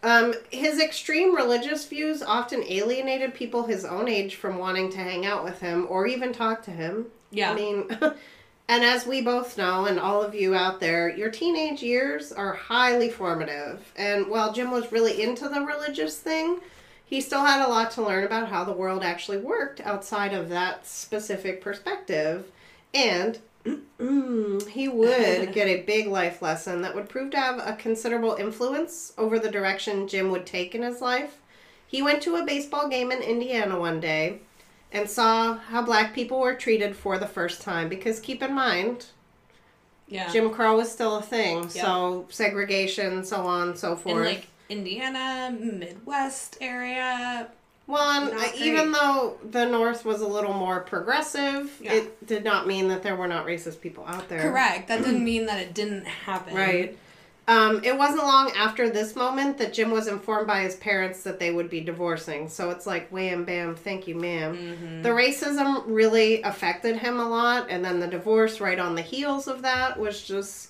[0.03, 5.25] Um, his extreme religious views often alienated people his own age from wanting to hang
[5.25, 7.05] out with him or even talk to him.
[7.31, 7.87] yeah I mean,
[8.73, 12.53] and as we both know, and all of you out there, your teenage years are
[12.53, 13.93] highly formative.
[13.95, 16.59] And while Jim was really into the religious thing,
[17.05, 20.49] he still had a lot to learn about how the world actually worked outside of
[20.49, 22.49] that specific perspective.
[22.95, 28.33] And he would get a big life lesson that would prove to have a considerable
[28.33, 31.37] influence over the direction Jim would take in his life.
[31.85, 34.39] He went to a baseball game in Indiana one day
[34.93, 37.89] and saw how black people were treated for the first time.
[37.89, 39.07] Because keep in mind,
[40.07, 40.31] Yeah.
[40.31, 44.17] Jim Crow was still a thing, so segregation, so on and so forth.
[44.17, 47.47] in like Indiana, Midwest area.
[47.85, 51.93] Well, and even though the North was a little more progressive, Yeah.
[51.93, 54.41] it did not mean that there were not racist people out there.
[54.41, 54.87] Correct.
[54.87, 56.55] That didn't mean that it didn't happen.
[56.55, 56.97] Right.
[57.47, 61.39] Um, it wasn't long after this moment that Jim was informed by his parents that
[61.39, 62.47] they would be divorcing.
[62.47, 65.01] So it's like, wham, bam, thank you, madam Mm-hmm.
[65.01, 69.47] The racism really affected him a lot, and then the divorce right on the heels
[69.47, 70.69] of that was just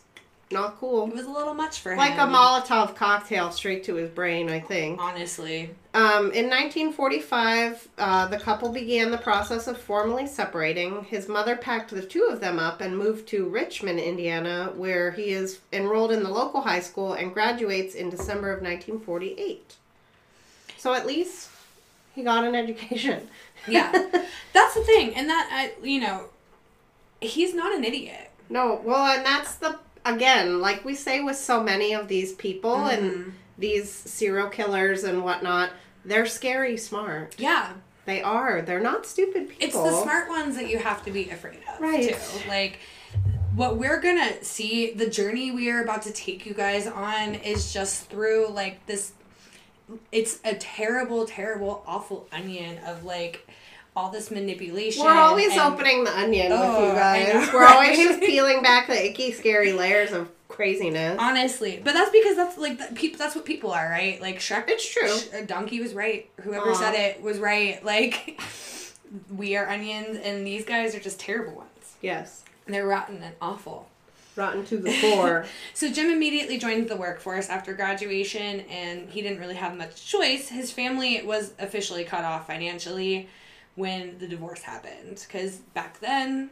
[0.54, 1.08] not cool.
[1.08, 1.98] It was a little much for him.
[1.98, 2.28] Like a.
[2.28, 5.00] Molotov cocktail straight to his brain, I think.
[5.00, 5.70] Honestly.
[5.94, 11.04] Um, in 1945, uh, the couple began the process of formally separating.
[11.04, 15.30] His mother packed the two of them up and moved to Richmond, Indiana, where he
[15.30, 19.76] is enrolled in the local high school and graduates in December of 1948.
[20.78, 21.50] So at least
[22.16, 23.28] he got an education.
[23.68, 23.92] Yeah.
[24.54, 25.16] That's the thing.
[25.16, 26.26] And that, I, you know,
[27.22, 28.32] he's not an idiot.
[28.50, 32.76] No, well, and that's the again, like we say with so many of these people
[32.76, 33.06] Mm-hmm.
[33.06, 35.70] and these serial killers and whatnot,
[36.06, 37.36] they're scary smart.
[37.38, 37.74] Yeah.
[38.06, 38.62] They are.
[38.62, 39.66] They're not stupid people.
[39.66, 41.80] It's the smart ones that you have to be afraid of.
[41.80, 42.14] Right.
[42.16, 42.50] Too.
[42.50, 42.80] Like,
[43.56, 47.72] what we're gonna see, the journey we are about to take you guys on is
[47.72, 49.14] just through like this.
[50.12, 53.48] It's a terrible, terrible, awful onion of like
[53.96, 55.04] all this manipulation.
[55.04, 57.34] We're always and- opening the onion with Oh, you guys.
[57.34, 61.18] know, We're always just peeling back the icky, scary layers of craziness.
[61.20, 63.18] Honestly, but that's because that's like the people.
[63.20, 64.20] That's what people are, right?
[64.22, 64.66] Like Shrek.
[64.68, 65.10] It's true.
[65.18, 66.30] Sh- uh, Donkey was right.
[66.42, 66.76] Whoever Aw.
[66.76, 67.84] said it was right.
[67.84, 68.40] Like
[69.36, 71.96] we are onions, and these guys are just terrible ones.
[72.02, 72.44] Yes.
[72.68, 73.90] They're rotten and awful.
[74.36, 75.46] Rotten to the core.
[75.76, 80.50] So Jim immediately joined the workforce after graduation, and he didn't really have much choice.
[80.50, 83.30] His family was officially cut off financially
[83.76, 86.50] when the divorce happened, because back then,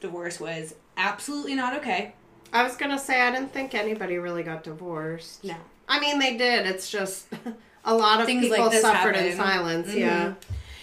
[0.00, 2.14] divorce was absolutely not okay.
[2.52, 5.44] I was gonna say I didn't think anybody really got divorced.
[5.44, 5.56] No.
[5.88, 6.66] I mean they did.
[6.66, 7.26] It's just
[7.84, 9.92] a lot of Things people this suffered in silence.
[9.92, 10.28] Yeah.
[10.28, 10.36] Mhm.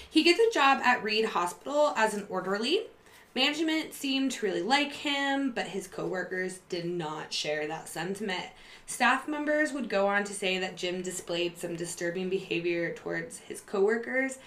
[0.10, 2.82] He gets a job at Reid Hospital as an orderly.
[3.34, 8.47] Management seemed to really like him, but his coworkers did not share that sentiment.
[8.86, 13.62] Staff members would go on to say that Jim displayed some disturbing behavior towards his
[13.62, 14.38] coworkers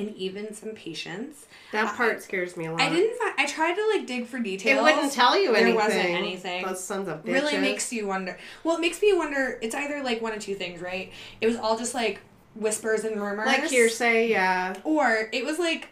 [0.00, 1.46] and even some patients.
[1.72, 2.80] That part scares me a lot.
[2.80, 4.78] I didn't find, I tried to like dig for details.
[4.78, 5.76] It wouldn't tell you anything.
[5.76, 6.64] There wasn't anything.
[6.64, 7.32] Those sons of bitches.
[7.32, 8.38] really makes you wonder.
[8.64, 9.58] Well, it makes me wonder.
[9.62, 11.12] It's either like one of two things, right?
[11.40, 12.20] It was all just like
[12.54, 14.28] whispers and rumors, like hearsay.
[14.28, 14.74] Yeah.
[14.84, 15.88] or it was like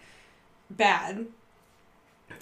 [0.70, 1.26] bad,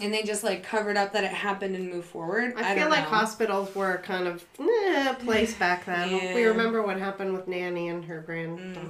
[0.00, 2.54] and they just like covered up that it happened and moved forward.
[2.56, 3.10] I, I, feel like know.
[3.10, 6.06] hospitals were kind of eh, a place back then.
[6.34, 8.80] We remember what happened with Nanny and her granddaughter.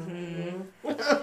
[0.85, 1.23] Mm-hmm.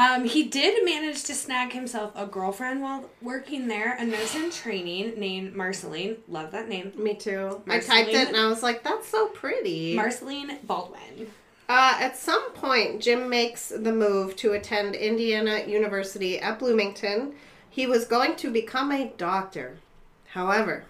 [0.00, 4.50] Um, he did manage to snag himself a girlfriend while working there, a nurse in
[4.50, 6.16] training named Marceline.
[6.26, 6.92] Love that name.
[6.96, 7.60] Me too.
[7.68, 9.94] I typed it and I was like, that's so pretty.
[9.94, 11.30] Marceline Baldwin.
[11.68, 17.34] Uh, at some point, Jim makes the move to attend Indiana University at Bloomington.
[17.68, 19.80] He was going to become a doctor.
[20.28, 20.84] However,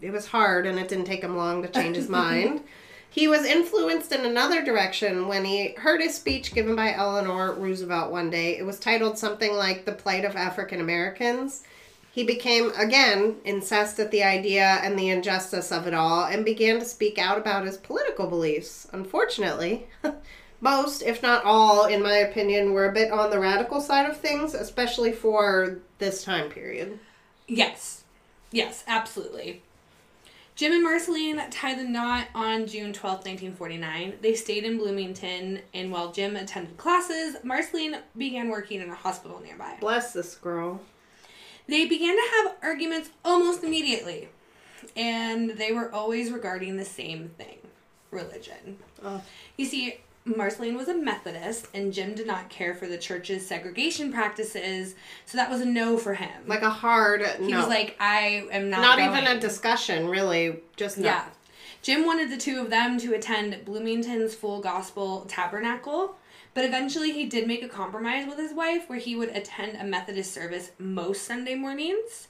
[0.00, 2.64] it was hard and it didn't take him long to change his mind.
[3.12, 8.10] He was influenced in another direction when he heard a speech given by Eleanor Roosevelt
[8.10, 8.56] one day.
[8.56, 11.62] It was titled something like The Plight of African Americans.
[12.10, 16.78] He became, again, incensed at the idea and the injustice of it all and began
[16.78, 18.88] to speak out about his political beliefs.
[18.94, 19.88] Unfortunately,
[20.62, 24.16] most, if not all, in my opinion, were a bit on the radical side of
[24.16, 26.98] things, especially for this time period.
[27.46, 28.04] Yes.
[28.50, 29.60] Yes, absolutely.
[30.62, 34.18] Jim and Marceline tied the knot on June twelfth, 1949.
[34.20, 39.40] They stayed in Bloomington, and while Jim attended classes, Marceline began working in a hospital
[39.44, 39.76] nearby.
[39.80, 40.80] Bless this girl.
[41.66, 44.28] They began to have arguments almost immediately,
[44.94, 47.58] and they were always regarding the same thing
[48.12, 48.78] religion.
[49.04, 49.20] Oh.
[49.56, 54.12] You see, Marceline was a Methodist, and Jim did not care for the church's segregation
[54.12, 54.94] practices,
[55.26, 56.30] so that was a no for him.
[56.46, 57.46] Like a hard no.
[57.46, 57.58] he no.
[57.58, 58.80] was like, I am not.
[58.80, 60.60] not even a discussion, really.
[60.76, 61.06] Just no.
[61.06, 61.24] Yeah.
[61.82, 66.14] Jim wanted the two of them to attend Bloomington's Full Gospel Tabernacle,
[66.54, 69.84] but eventually he did make a compromise with his wife where he would attend a
[69.84, 72.28] Methodist service most Sunday mornings.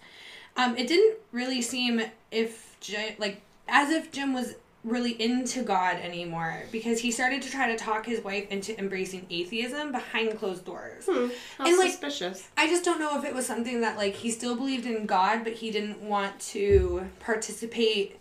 [0.57, 2.77] Um, it didn't really seem if
[3.19, 7.77] like as if Jim was really into God anymore because he started to try to
[7.77, 11.05] talk his wife into embracing atheism behind closed doors.
[11.09, 12.49] Hmm, how And, like, suspicious.
[12.57, 15.45] I just don't know if it was something that like he still believed in God,
[15.45, 18.19] but he didn't want to participate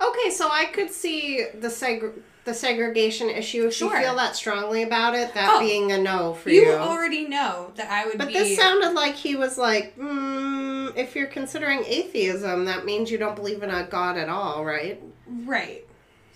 [0.00, 3.92] Okay, so I could see the seg- the segregation issue if Sure.
[3.96, 6.72] you feel that strongly about it, that Oh, being a no for You you.
[6.72, 8.34] already know that I would but be.
[8.34, 13.34] this sounded like he was like, mm, if you're considering atheism, that means you don't
[13.34, 15.02] believe in a god at all, right?
[15.26, 15.84] right.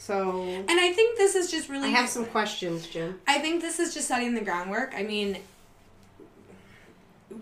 [0.04, 1.86] So And I think this is just really.
[1.86, 3.20] I have some questions, Jim.
[3.28, 4.94] I think this is just setting the groundwork.
[4.96, 5.38] I mean,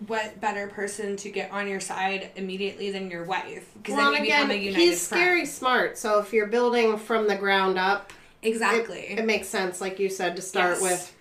[0.07, 3.67] what better person to get on your side immediately than your wife?
[3.81, 5.21] Because Well, then you again, become a united he's front.
[5.21, 5.97] scary smart.
[5.97, 9.07] So if you're building from the ground up, Exactly.
[9.09, 10.81] it makes sense, like you said, to start Yes.
[10.81, 11.13] with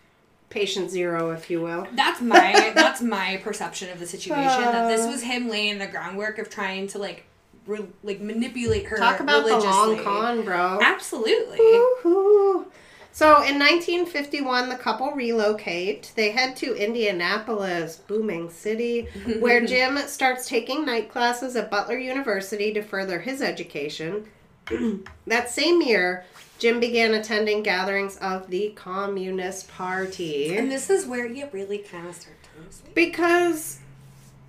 [0.51, 1.87] patient zero, if you will.
[1.95, 4.45] that's my that's my perception of the situation.
[4.63, 5.09] that this Uh.
[5.13, 7.25] was him laying the groundwork of trying to like,
[7.71, 8.97] re- like manipulate her.
[8.97, 10.79] Talk about the long con, bro.
[10.83, 11.59] Absolutely.
[11.59, 12.67] Woo-hoo.
[13.13, 16.13] So in 1951, the couple relocate.
[16.15, 19.03] They head to Indianapolis, booming city,
[19.41, 24.27] where Jim starts taking night classes at Butler University to further his education.
[25.27, 26.25] that same year,
[26.59, 30.57] Jim began attending gatherings of the Communist Party.
[30.57, 32.93] And this is where you really kind of start to.
[32.95, 33.79] Because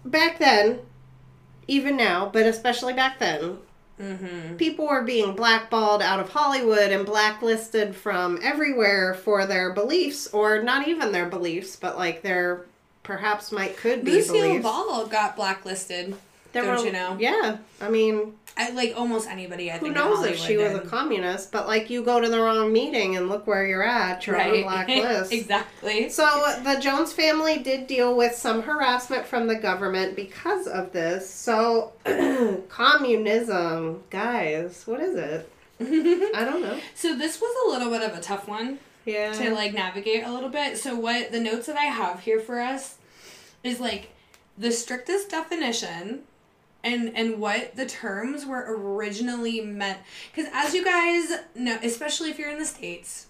[0.05, 0.79] back then,
[1.67, 3.57] even now, but especially back then,
[3.99, 4.55] Mm-hmm.
[4.55, 10.63] people were being blackballed out of Hollywood and blacklisted from everywhere for their beliefs, or
[10.63, 12.65] not even their beliefs, but like their
[13.03, 14.63] perhaps might could be Lucille beliefs.
[14.63, 16.15] Ball got blacklisted.
[16.53, 17.17] There don't were- you know?
[17.19, 19.71] Yeah, I mean, I, like almost anybody.
[19.71, 19.95] I who think.
[19.95, 21.51] knows if she was a communist?
[21.53, 24.27] But like, you go to the wrong meeting and look where you're at.
[24.27, 25.31] You're on a blacklist.
[25.39, 26.09] exactly.
[26.09, 26.25] So
[26.63, 31.29] the Jones family did deal with some harassment from the government because of this.
[31.29, 31.93] So
[32.69, 35.49] communism, guys, what is it?
[35.79, 36.77] I don't know.
[36.93, 39.31] So this was a little bit of a tough one Yeah.
[39.33, 40.77] to like navigate a little bit.
[40.77, 42.97] So what the notes that I have here for us
[43.63, 44.09] is like
[44.57, 46.23] the strictest definition
[46.83, 49.99] and and what the terms were originally meant
[50.35, 53.27] cuz as you guys know especially if you're in the states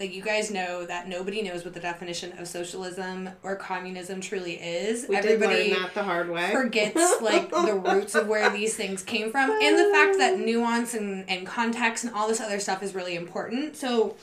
[0.00, 4.54] like you guys know that nobody knows what the definition of socialism or communism truly
[4.54, 5.06] is.
[5.06, 6.50] we Everybody did learn that the hard way.
[6.52, 10.94] forgets like the roots of where these things came from and the fact that nuance
[10.94, 14.16] and, and context and all this other stuff is really important so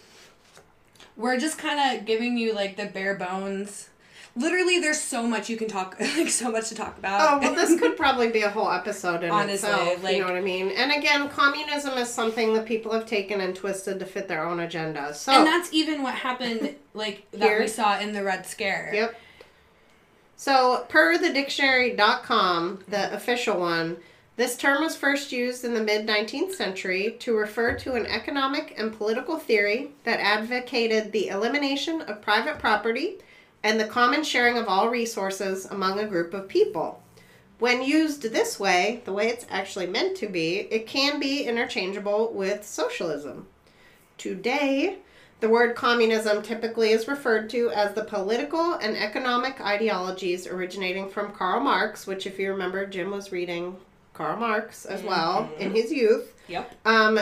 [1.15, 3.89] we're just kind of giving you like the bare bones
[4.37, 7.55] literally there's so much you can talk like so much to talk about Oh well,
[7.55, 10.03] this could probably be a whole episode in Honestly, itself.
[10.03, 10.69] like- you know what I mean?
[10.69, 14.59] And again, communism is something that people have taken and twisted to fit their own
[14.59, 15.13] agenda.
[15.13, 17.59] So and that's even what happened like that Here.
[17.61, 19.19] we saw in the red scare Yep.
[20.39, 23.97] So, per the dictionary.com, the official one,
[24.35, 28.75] this term was first used in the mid 19th century to refer to an economic
[28.77, 33.17] and political theory that advocated the elimination of private property
[33.63, 37.01] and the common sharing of all resources among a group of people.
[37.59, 42.31] When used this way, the way it's actually meant to be, it can be interchangeable
[42.31, 43.47] with socialism.
[44.17, 44.99] Today,
[45.39, 51.31] the word communism typically is referred to as the political and economic ideologies originating from
[51.31, 53.77] Karl Marx, which, if you remember, Jim was reading
[54.13, 56.33] Karl Marx as well in his youth.
[56.47, 57.19] yep Um,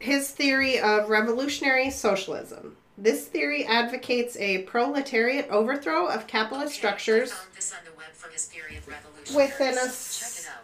[0.00, 2.76] his theory of revolutionary socialism.
[2.96, 8.06] This theory advocates a proletariat overthrow of capitalist structures I found this on the web
[8.12, 9.34] from his theory of revolution.
[9.36, 10.60] within a Check s- it out.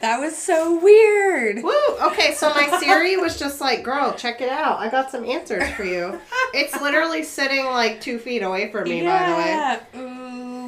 [0.00, 1.72] that was so weird Woo!
[2.02, 4.78] Okay, so my Siri was just like, girl, check it out.
[4.80, 6.20] I got some answers for you.
[6.56, 9.48] It's literally sitting like two feet away from me, by the way.
[9.48, 9.80] yeah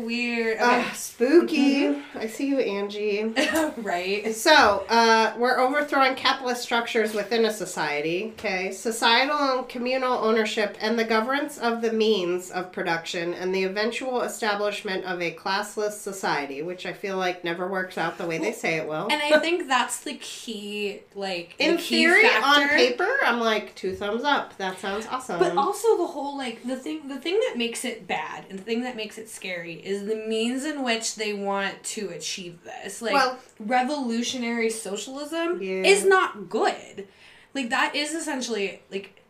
[0.01, 0.85] weird okay.
[0.87, 2.03] Ah, spooky.
[2.15, 3.25] I see you, Angie.
[3.79, 8.73] right So, uh, we're overthrowing capitalist structures within a society, okay?
[8.73, 14.23] Societal and communal ownership and the governance of the means of production and the eventual
[14.23, 18.53] establishment of a classless society, which I feel like never works out the way they
[18.53, 19.09] say it will.
[19.11, 22.63] And I think that's the key, like In the key theory, factor.
[22.63, 24.57] on paper, I'm like two thumbs up.
[24.59, 25.39] That sounds awesome.
[25.39, 28.63] But also the whole like the thing the thing that makes it bad and the
[28.63, 33.01] thing that makes it scary is the means in which they want to achieve this.
[33.01, 35.83] Like Well- revolutionary socialism Yeah.
[35.83, 37.07] is not good.
[37.55, 39.21] Like that is essentially like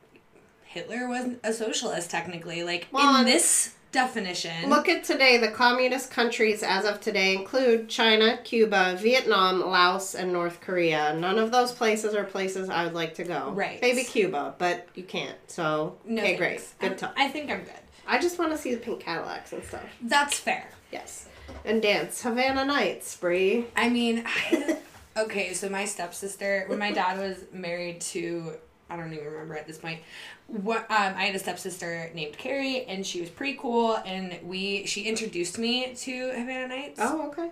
[0.65, 2.63] Hitler was a socialist technically.
[2.65, 4.69] Like Well, in this definition.
[4.69, 5.39] Look at today.
[5.39, 11.15] The communist countries as of today include China, Cuba, Vietnam, Laos, and North Korea.
[11.19, 13.53] None of those places are places I would like to go.
[13.55, 13.81] Right.
[13.81, 15.39] Maybe Cuba, but you can't.
[15.47, 16.75] So, no okay, thanks.
[16.79, 16.91] great.
[16.91, 17.15] Good talk.
[17.17, 17.73] I think I'm good.
[18.07, 19.85] I just want to see the pink Cadillacs and stuff.
[20.01, 20.69] That's fair.
[20.93, 21.29] Yes.
[21.65, 23.67] And dance Havana Nights, Bree.
[23.77, 24.79] I mean, I,
[25.17, 28.55] okay, so my stepsister, when my dad was married to,
[28.89, 30.01] I don't even remember at this point,
[30.47, 34.87] what um, I had a stepsister named Carrie, and she was pretty cool, and we
[34.87, 37.01] she introduced me to Havana Nights.
[37.03, 37.51] Oh, okay.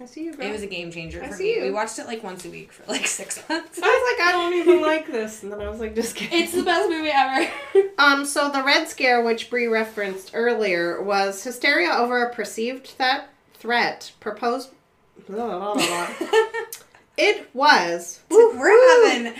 [0.00, 0.46] I see you, girl.
[0.46, 1.56] It was a game changer I for see me.
[1.56, 1.62] you.
[1.64, 3.78] We watched it like once a week for like six months.
[3.80, 6.42] I was like, I don't even like this, and then I was like, just kidding.
[6.42, 7.50] it's the best movie ever.
[7.98, 13.28] Um, so the Red Scare, which Bree referenced earlier, was hysteria over a perceived threat.
[13.54, 14.70] Threat proposed.
[15.28, 16.08] blah, blah, blah, blah.
[17.16, 18.20] it was.
[18.30, 19.34] We're having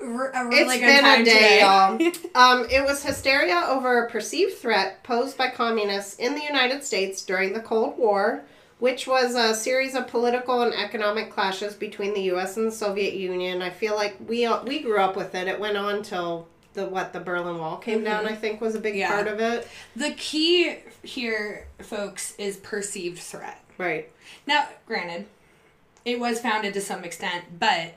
[0.00, 2.00] a really It's good been time a day, y'all.
[2.34, 7.22] Um, it was hysteria over a perceived threat posed by communists in the United States
[7.22, 8.42] during the Cold War,
[8.78, 12.56] which was a series of political and economic clashes between the U.S.
[12.56, 13.60] and the Soviet Union.
[13.62, 15.48] I feel like we we grew up with it.
[15.48, 18.26] It went on till the what the Berlin Wall came down.
[18.26, 18.98] I think was a big Mm-hmm.
[19.00, 19.08] Yeah.
[19.08, 19.66] part of it.
[19.96, 23.62] The key here, folks, is perceived threat.
[23.78, 24.10] Right.
[24.46, 25.26] Now, granted,
[26.04, 27.94] it was founded to some extent, but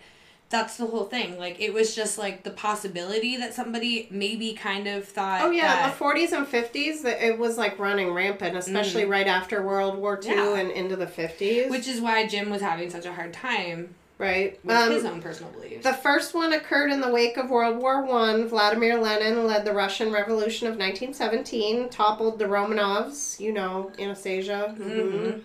[0.52, 1.40] that's the whole thing.
[1.40, 5.42] Like, it was just like the possibility that somebody maybe kind of thought.
[5.42, 9.64] Oh yeah, that, the forties and fifties, it was like running rampant, especially right after
[9.64, 10.38] World War II Mm-hmm.
[10.56, 10.62] Yeah.
[10.62, 11.72] and into the fifties.
[11.72, 14.60] which is why Jim was having such a hard time right.
[14.64, 15.84] with Um, his own personal beliefs.
[15.84, 18.48] The first one occurred in the wake of World War One.
[18.48, 25.42] Vladimir Lenin led the Russian Revolution of 1917, toppled the Romanovs, you know, Anastasia, mhm.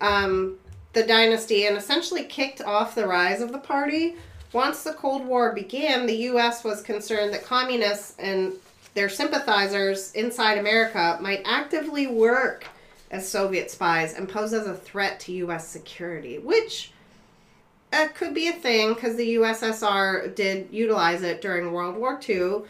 [0.00, 0.58] um,
[0.92, 4.14] the dynasty, and essentially kicked off the rise of the party.
[4.54, 6.62] Once the Cold War began, the U.S.
[6.62, 8.52] was concerned that communists and
[8.94, 12.64] their sympathizers inside America might actively work
[13.10, 15.66] as Soviet spies and pose as a threat to U.S.
[15.66, 16.92] security, which
[17.92, 22.62] it could be a thing because the USSR did utilize it during World War II,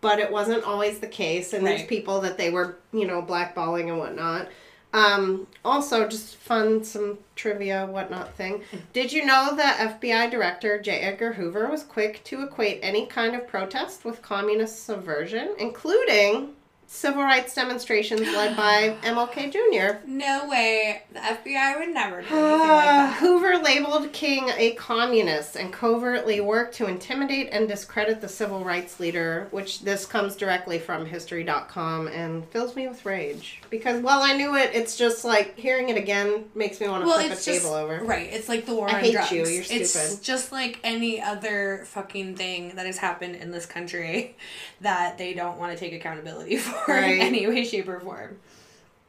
[0.00, 1.54] but it wasn't always the case.
[1.54, 4.48] And there's people that they were, you know, blackballing and whatnot.
[4.92, 8.62] Um, also, just fun, some trivia, whatnot thing.
[8.92, 11.00] Did you know that FBI Director J.
[11.00, 16.54] Edgar Hoover was quick to equate any kind of protest with communist subversion, including
[16.90, 19.98] civil rights demonstrations led by MLK Jr.?
[20.06, 21.02] no way.
[21.12, 23.18] The FBI would never do anything like ah, that.
[23.20, 28.98] Hoover labeled King a communist and covertly worked to intimidate and discredit the civil rights
[28.98, 33.60] leader, which this comes directly from history.com and fills me with rage.
[33.68, 37.06] Because while I knew it, it's just like hearing it again makes me want to
[37.06, 38.02] Well, flip a it's table over.
[38.02, 38.32] right.
[38.32, 39.30] It's like the war I on hate drugs.
[39.32, 39.82] you, you're stupid.
[39.82, 44.36] It's just like any other fucking thing that has happened in this country
[44.80, 47.14] that they don't want to take accountability for Right.
[47.14, 48.38] in any way, shape, or form.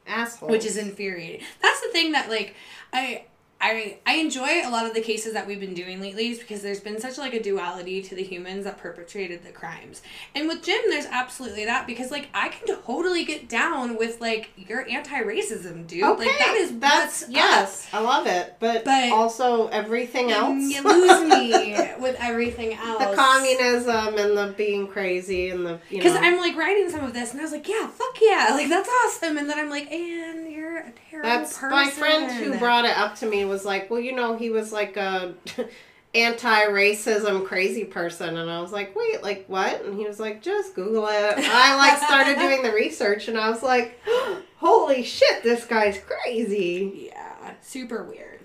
[0.07, 0.49] Asshole.
[0.49, 1.45] which is infuriating.
[1.61, 2.55] That's the thing that like
[2.91, 3.25] I
[3.61, 6.61] I I enjoy a lot of the cases that we've been doing lately is because
[6.61, 10.01] there's been such like a duality to the humans that perpetrated the crimes.
[10.33, 14.51] And with Jim there's absolutely that because like I can totally get down with like
[14.55, 16.03] your anti-racism, dude.
[16.03, 20.63] Okay, Like that is that's yes, I love it, but, But- also everything else.
[20.63, 23.03] You lose me with everything else.
[23.03, 26.03] the communism and the being crazy and the you know.
[26.03, 26.15] Because.
[26.19, 28.89] I'm like writing some of this, and I was like, "Yeah, fuck yeah, like that's
[29.05, 32.85] awesome." And then I'm like, "And you're a terrible That's person." my friend who brought
[32.85, 35.33] it up to me was like, well, you know, he was like a
[36.15, 39.83] anti-racism crazy person, and I was like, wait, like what?
[39.83, 41.35] And he was like, just Google it.
[41.37, 43.99] I like started doing the research, and I was like,
[44.57, 47.11] holy shit, this guy's crazy.
[47.11, 48.39] Yeah, super weird.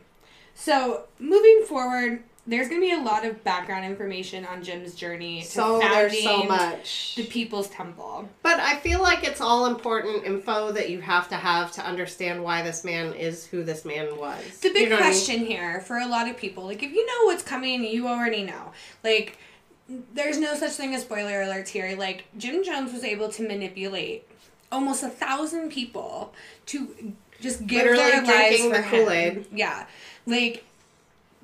[0.54, 5.46] So moving forward, there's gonna be a lot of background information on Jim's journey to
[5.46, 7.14] So there's so founding much.
[7.16, 8.28] the People's Temple.
[8.42, 12.42] But I feel like it's all important info that you have to have to understand
[12.44, 14.58] why this man is who this man was.
[14.60, 15.14] The big You know what I mean?
[15.14, 18.42] question here for a lot of people, like if you know what's coming, you already
[18.42, 18.72] know.
[19.02, 19.38] Like
[20.12, 21.96] there's no such thing as spoiler alerts here.
[21.96, 24.28] Like Jim Jones was able to manipulate
[24.70, 26.34] almost a thousand people
[26.66, 28.82] to just give Literally their lives for the.
[28.82, 29.46] Kool-Aid.
[29.52, 29.86] Yeah,
[30.26, 30.64] like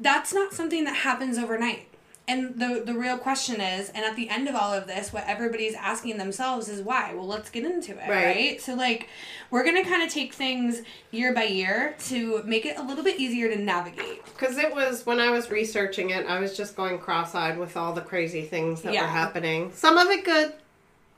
[0.01, 1.87] that's not something that happens overnight.
[2.29, 5.25] And the the real question is, and at the end of all of this, what
[5.27, 7.13] everybody's asking themselves is why.
[7.13, 8.25] Well, let's get into it, Right.
[8.25, 8.61] right?
[8.63, 9.09] So like,
[9.51, 13.19] we're gonna kind of take things year by year to make it a little bit
[13.19, 14.25] easier to navigate.
[14.27, 17.93] Because it was when I was researching it, I was just going cross-eyed with all
[17.95, 19.03] the crazy things that Yeah.
[19.03, 19.73] were happening.
[19.75, 20.53] Some of it good,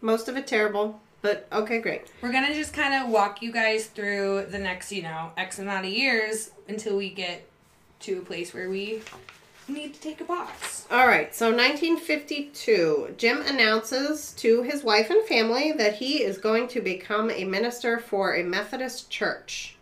[0.00, 0.98] most of it terrible.
[1.20, 2.06] But okay, great.
[2.22, 5.84] We're gonna just kind of walk you guys through the next, you know, X amount
[5.84, 7.46] of years until we get
[8.02, 9.02] to a place where we
[9.68, 10.86] need to take a box.
[10.90, 16.68] All right, so 1952, Jim announces to his wife and family that he is going
[16.68, 19.76] to become a minister for a Methodist church.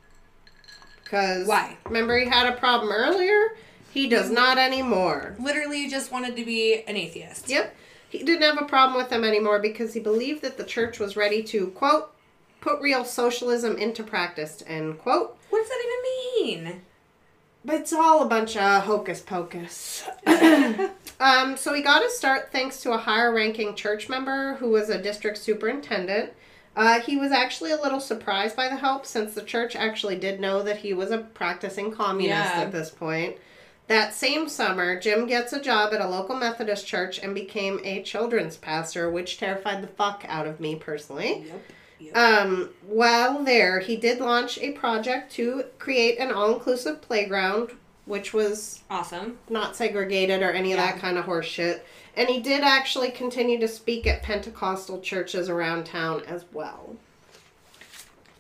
[1.03, 1.77] Because Why?
[1.87, 3.57] Remember, he had a problem earlier.
[3.91, 4.35] He does mm-hmm.
[4.35, 5.35] not anymore.
[5.41, 7.49] Literally, just wanted to be an atheist.
[7.49, 7.75] Yep.
[8.09, 11.17] He didn't have a problem with them anymore because he believed that the church was
[11.17, 12.13] ready to, quote,
[12.61, 15.37] put real socialism into practice, end quote.
[15.49, 15.85] What does that
[16.45, 16.83] even mean?
[17.65, 20.05] But it's all a bunch of hocus pocus.
[21.21, 24.89] um, so he got his start thanks to a higher ranking church member who was
[24.89, 26.33] a district superintendent.
[26.75, 30.41] Uh, he was actually a little surprised by the help since the church actually did
[30.41, 32.63] know that he was a practicing communist Yeah.
[32.63, 33.37] at this point.
[33.89, 38.03] That same summer, Jim gets a job at a local Methodist church and became a
[38.05, 41.45] children's pastor, which terrified the fuck out of me personally.
[41.49, 41.63] Yep.
[42.01, 42.17] Yep.
[42.17, 47.73] Um, while there, he did launch a project to create an all inclusive playground,
[48.07, 49.39] which was awesome.
[49.51, 51.87] not segregated or any of that kind of horse shit.
[52.17, 56.97] And he did actually continue to speak at Pentecostal churches around town as well.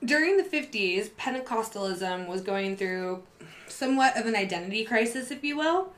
[0.03, 3.23] During the 50s, Pentecostalism was going through
[3.69, 5.93] somewhat of an identity crisis, if you will.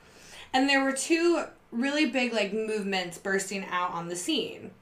[0.52, 4.72] And there were two really big like movements bursting out on the scene.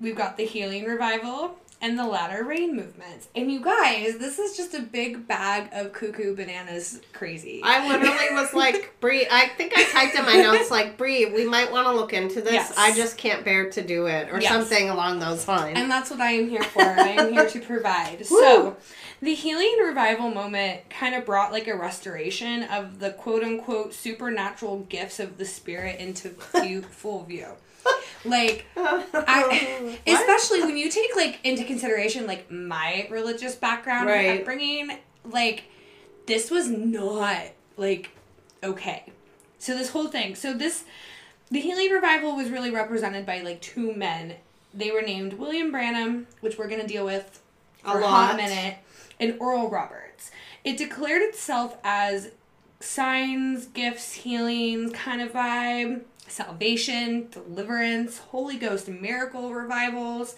[0.00, 3.28] We've got the healing revival and the latter rain movements.
[3.34, 7.60] And you guys, this is just a big bag of cuckoo bananas crazy.
[7.62, 11.44] I literally was like, Bree, I think I typed in my notes like, Bree, we
[11.44, 12.52] might want to look into this.
[12.52, 12.72] Yes.
[12.78, 14.50] I just can't bear to do it, or Yes.
[14.50, 15.76] something along those lines.
[15.78, 16.82] And that's what I am here for.
[16.82, 18.24] I am here to provide.
[18.42, 18.76] So,
[19.20, 24.80] the healing revival moment kind of brought like a restoration of the quote unquote supernatural
[24.88, 26.30] gifts of the spirit into
[26.82, 27.48] full view.
[28.24, 34.26] Like, I, especially when you take like into consideration like my religious background Right.
[34.26, 35.64] and upbringing, like
[36.26, 37.42] this was not
[37.76, 38.10] like
[38.62, 39.04] okay.
[39.58, 40.84] So this whole thing, so this
[41.50, 44.34] the healing revival was really represented by like two men.
[44.72, 47.40] They were named William Branham, which we're gonna deal with
[47.84, 48.26] A for a, lot.
[48.28, 48.76] hot minute,
[49.18, 50.30] and Oral Roberts.
[50.64, 52.30] It declared itself as
[52.80, 60.36] signs, gifts, healings kind of vibe, salvation, deliverance, Holy Ghost miracle revivals.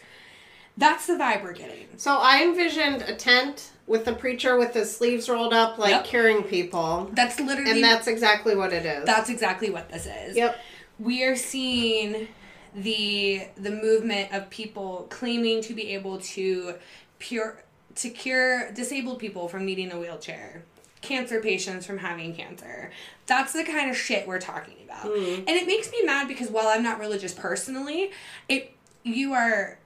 [0.76, 1.86] That's the vibe we're getting.
[1.98, 6.04] So I envisioned a tent with the preacher with his sleeves rolled up, like Yep.
[6.04, 7.10] curing people.
[7.12, 9.04] That's literally And that's exactly what it is.
[9.04, 10.36] that's exactly what this is.
[10.36, 10.58] Yep.
[10.98, 12.28] we are seeing
[12.74, 16.74] the the movement of people claiming to be able to
[17.20, 17.62] pure
[17.96, 20.64] to cure disabled people from needing a wheelchair
[21.04, 22.90] cancer patients from having cancer
[23.26, 25.34] that's the kind of shit we're talking about hmm.
[25.46, 28.10] and it makes me mad because while i'm not religious personally
[28.48, 29.78] it you are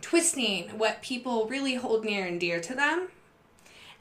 [0.00, 3.08] twisting what people really hold near and dear to them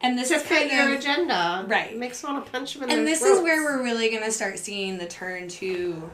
[0.03, 1.65] and this To is fit kind your of agenda.
[1.65, 1.97] Right.
[1.97, 3.37] Makes me want to punch him in and this throat.
[3.37, 6.11] is where we're really gonna start seeing the turn to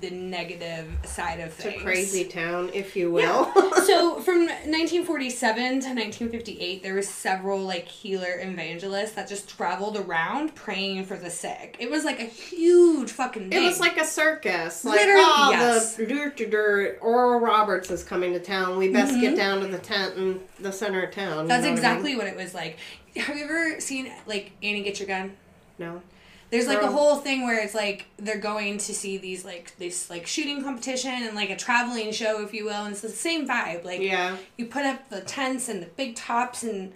[0.00, 1.82] the negative side of things.
[1.82, 3.50] crazy town, if you will.
[3.56, 3.70] Yeah.
[3.84, 10.54] so from 1947 to 1958, there were several like healer evangelists that just traveled around
[10.54, 11.76] praying for the sick.
[11.78, 13.62] It was like a huge fucking thing.
[13.62, 14.84] It was like a circus.
[14.84, 15.96] Like, Literally, oh, yes.
[15.96, 18.76] the dur- dur- dur- Oral Roberts is coming to town.
[18.78, 21.28] We best get down to the tent in the center of town.
[21.28, 21.48] you Mm-hmm.
[21.48, 22.18] That's what I exactly mean?
[22.18, 22.78] what it was like.
[23.16, 25.36] Have you ever seen like Annie Get Your Gun?
[25.78, 26.02] No.
[26.50, 30.08] There's like a whole thing where it's like they're going to see these like this
[30.08, 33.46] like shooting competition and like a traveling show, if you will, and it's the same
[33.46, 33.84] vibe.
[33.84, 34.36] Like Yeah.
[34.56, 36.92] you put up the tents and the big tops and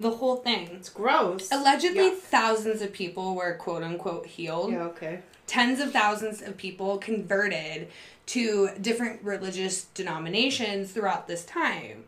[0.00, 0.68] the whole thing.
[0.72, 1.48] It's gross.
[1.52, 2.14] Allegedly, Yeah.
[2.14, 4.72] thousands of people were quote unquote healed.
[4.72, 5.20] Yeah, okay.
[5.46, 7.88] Tens of thousands of people converted
[8.26, 12.04] to different religious denominations throughout this time.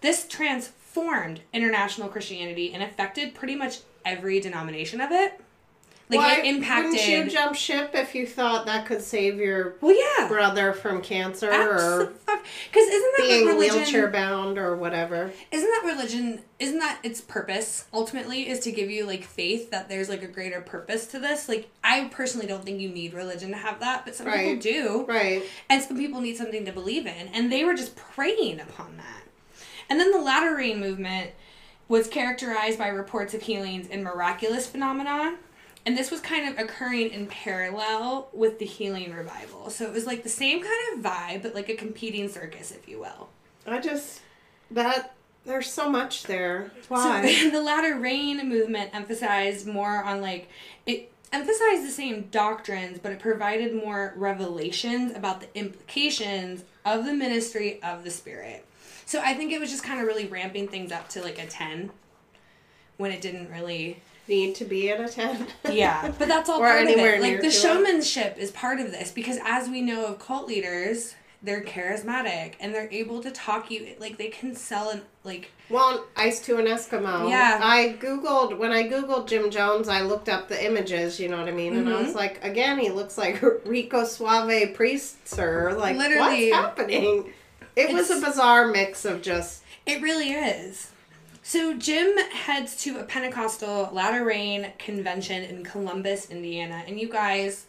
[0.00, 5.40] This transformed international Christianity and affected pretty much every denomination of it.
[6.12, 6.92] Like Why it impacted.
[6.92, 10.28] Wouldn't you jump ship if you thought that could save your well, yeah.
[10.28, 13.76] brother from cancer or Because isn't that being religion?
[13.78, 15.32] wheelchair bound or whatever?
[15.50, 16.42] Isn't that religion?
[16.58, 20.28] Isn't that its purpose ultimately is to give you like faith that there's like a
[20.28, 21.48] greater purpose to this?
[21.48, 24.60] Like I personally don't think you need religion to have that, but some Right.
[24.60, 25.42] people do, Right.
[25.68, 29.22] and some people need something to believe in, and they were just preying upon that.
[29.90, 31.32] And then the latter rain movement
[31.88, 35.36] was characterized by reports of healings and miraculous phenomena.
[35.84, 39.68] And this was kind of occurring in parallel with the healing revival.
[39.68, 42.88] So it was like the same kind of vibe, but like a competing circus, if
[42.88, 43.28] you will.
[43.66, 44.20] I just
[44.70, 45.14] that
[45.44, 46.70] there's so much there.
[46.88, 47.32] Why?
[47.32, 50.48] So the latter rain movement emphasized more on like
[50.86, 57.14] it emphasized the same doctrines, but it provided more revelations about the implications of the
[57.14, 58.66] ministry of the Spirit.
[59.06, 61.46] So I think it was just kind of really ramping things up to like a
[61.46, 61.90] ten
[63.02, 65.50] when it didn't really Need to be at a tent.
[65.68, 67.20] yeah, but that's all part of it.
[67.20, 71.60] Like the showmanship is part of this because as we know of cult leaders, they're
[71.60, 76.38] charismatic and they're able to talk you like they can sell and like Well, ice
[76.46, 77.28] to an Eskimo.
[77.28, 77.58] Yeah.
[77.60, 79.88] I googled when I googled Jim Jones.
[79.88, 81.18] I looked up the images.
[81.18, 81.74] You know what I mean?
[81.76, 82.04] And I Mm-hmm.
[82.06, 85.74] was like, again, he looks like Rico Suave priest, sir.
[85.76, 86.52] Like, Literally.
[86.52, 87.32] what's happening?
[87.74, 90.91] It was a bizarre mix of just It really is.
[91.44, 97.66] So Jim heads to a Pentecostal latter rain convention in Columbus, Indiana, and you guys,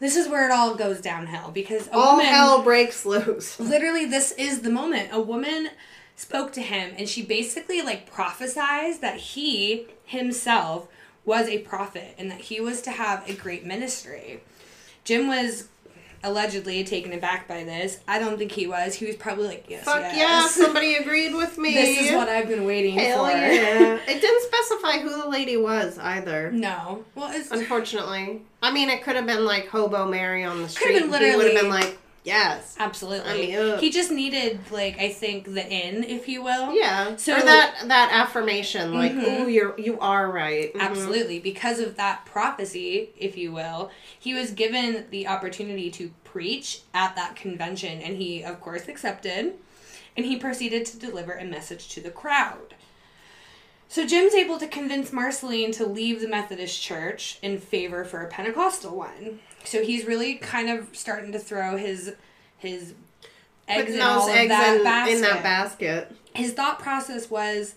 [0.00, 3.58] this is where it all goes downhill because a All woman, hell breaks loose.
[3.60, 5.10] literally this is the moment.
[5.12, 5.70] A woman
[6.16, 10.88] spoke to him and she basically like prophesied that he himself
[11.24, 14.42] was a prophet and that he was to have a great ministry.
[15.04, 15.68] Jim was
[16.24, 19.84] allegedly taken aback by this i don't think he was he was probably like yes
[19.84, 20.16] Fuck yes.
[20.16, 21.74] yeah, somebody agreed with me.
[21.74, 23.98] this is what i've been waiting Hell for yeah.
[24.08, 26.50] it didn't specify who the lady was either.
[26.52, 28.42] no well it's Unfortunately.
[28.62, 31.00] I mean, it could have been like Hobo Mary on the street.
[31.00, 32.76] been He would have been like, yes.
[32.78, 37.16] absolutely I mean, he just needed like i think the in if you will Yeah.
[37.16, 39.40] So- or that that affirmation, like, Mhm.
[39.40, 40.80] "Ooh, you're you are right." Mhm.
[40.80, 41.38] Absolutely.
[41.38, 47.14] Because of that prophecy, if you will, he was given the opportunity to preach at
[47.16, 49.54] that convention, and he, of course, accepted.
[50.16, 52.74] And he proceeded to deliver a message to the crowd.
[53.88, 58.28] So Jim's able to convince Marceline to leave the Methodist church in favor for a
[58.28, 59.40] Pentecostal one.
[59.64, 62.14] So he's really kind of starting to throw his
[62.58, 62.94] his
[63.68, 66.12] eggs Putting in all those of eggs that in, basket in that basket.
[66.34, 67.74] his thought process was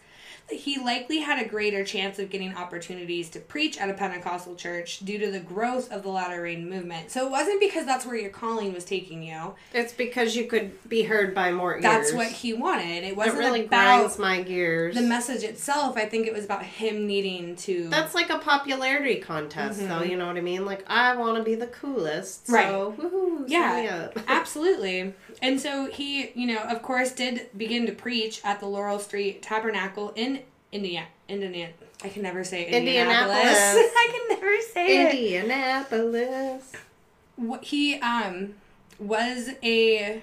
[0.50, 5.00] he likely had a greater chance of getting opportunities to preach at a Pentecostal church
[5.00, 7.10] due to the growth of the latter rain movement.
[7.12, 9.56] So it wasn't because that's where your calling was taking you.
[9.74, 11.84] It's because you could be heard by more ears.
[11.84, 13.04] That's what he wanted.
[13.04, 14.94] It It wasn't really about grinds my gears.
[14.96, 15.98] the message itself.
[15.98, 20.04] I think it was about him needing to That's like a popularity contest, though.
[20.04, 20.66] You know what I mean?
[20.66, 22.48] Like, I want to be the coolest.
[22.48, 22.56] So, Mm-hmm.
[22.56, 23.12] Right.
[23.12, 25.14] woohoo, sign me Yeah, absolutely.
[25.42, 29.42] And so he, you know, of course, did begin to preach at the Laurel Street
[29.42, 30.35] Tabernacle in
[30.76, 31.06] India.
[31.28, 31.74] Indiana.
[32.04, 33.38] I can never say Indianapolis.
[33.38, 33.94] Indianapolis.
[33.98, 35.14] I can never say it.
[35.14, 36.72] Indianapolis.
[37.36, 38.54] What he um
[39.00, 40.22] was a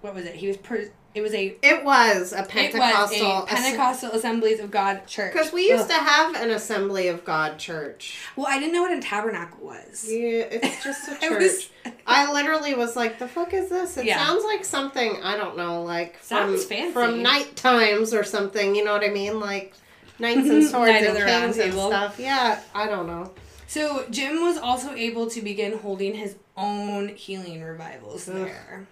[0.00, 0.34] what was it?
[0.36, 3.42] He was per, it was a It was a it was Pentecostal.
[3.42, 5.32] a Pentecostal Assemblies of God church.
[5.32, 5.88] Because we used Ugh.
[5.88, 8.16] to have an Assembly of God church.
[8.36, 10.06] Well, I didn't know what a tabernacle was.
[10.08, 11.42] Yeah, it's just a I church.
[11.42, 11.68] was-
[12.06, 14.24] I literally was like, "The fuck is this?" It Yeah.
[14.24, 16.90] sounds like something I don't know, like from fancy.
[16.92, 18.74] from night times or something.
[18.74, 19.38] You know what I mean?
[19.40, 19.74] Like
[20.20, 21.88] knights and swords Night of and the Round kings and Table.
[21.88, 22.18] stuff.
[22.18, 23.32] Yeah, I don't know.
[23.66, 28.34] So Jim was also able to begin holding his own healing revivals Ugh.
[28.36, 28.86] there.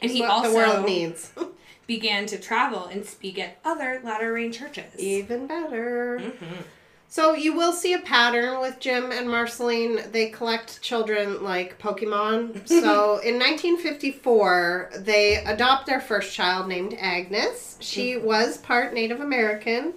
[0.00, 1.32] And he what also the world needs.
[1.86, 4.98] began to travel and speak at other latter rain churches.
[4.98, 6.18] Even better.
[6.22, 6.62] Mhm.
[7.08, 10.00] So you will see a pattern with Jim and Marceline.
[10.10, 12.66] They collect children like Pokemon.
[12.68, 17.76] So in 1954, they adopt their first child named Agnes.
[17.80, 19.94] She was part Native American.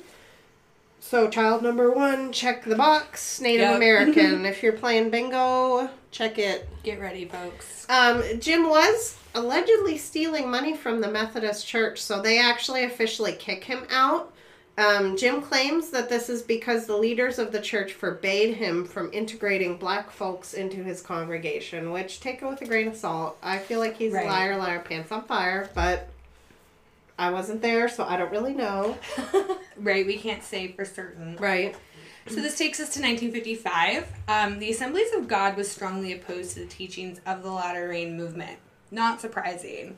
[1.07, 3.39] So child number one, check the box.
[3.39, 3.75] Native Yep.
[3.77, 4.45] American.
[4.45, 6.67] if you're playing bingo, check it.
[6.83, 7.85] Get ready, folks.
[7.89, 13.63] Um, Jim was allegedly stealing money from the Methodist Church, so they actually officially kick
[13.63, 14.33] him out.
[14.77, 19.09] Um, Jim claims that this is because the leaders of the church forbade him from
[19.13, 23.37] integrating black folks into his congregation, which take it with a grain of salt.
[23.41, 24.25] I feel like he's Right.
[24.25, 26.09] a liar, liar, pants on fire, but
[27.17, 28.97] I wasn't there, so I don't really know.
[29.77, 31.35] right, we can't say for certain.
[31.37, 31.75] Right.
[32.27, 34.07] So this takes us to 1955.
[34.27, 38.17] Um, the Assemblies of God was strongly opposed to the teachings of the Latter Rain
[38.17, 38.59] movement.
[38.91, 39.97] Not surprising.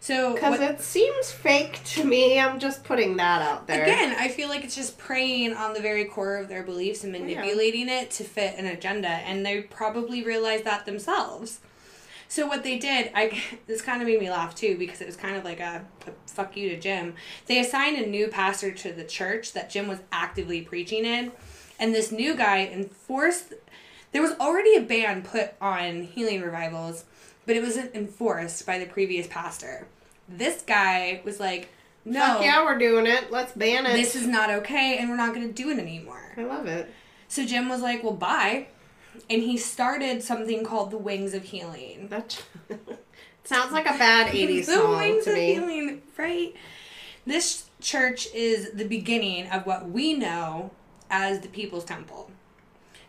[0.00, 2.38] So Because it seems fake to me.
[2.38, 3.84] I'm just putting that out there.
[3.84, 7.12] again, I feel like it's just preying on the very core of their beliefs and
[7.12, 11.60] manipulating it to fit an agenda, and they probably realized that themselves.
[12.28, 15.16] So what they did, I this kind of made me laugh too because it was
[15.16, 17.14] kind of like a, a fuck you to Jim.
[17.46, 21.32] They assigned a new pastor to the church that Jim was actively preaching in,
[21.78, 23.54] and this new guy enforced.
[24.12, 27.04] There was already a ban put on healing revivals,
[27.46, 29.86] but it wasn't enforced by the previous pastor.
[30.28, 31.68] This guy was like,
[32.04, 33.30] "No, Fuck yeah, we're doing it.
[33.30, 33.92] Let's ban it.
[33.94, 36.90] this is not okay, and we're not going to do it anymore." I love it.
[37.28, 38.68] So Jim was like, "Well, bye,"
[39.30, 42.08] and he started something called the Wings of Healing.
[42.08, 42.42] That
[43.44, 45.54] sounds like a bad 80s the song Wings to of me.
[45.54, 46.54] Healing, right?
[47.26, 50.70] This church is the beginning of what we know
[51.10, 52.30] as the People's Temple.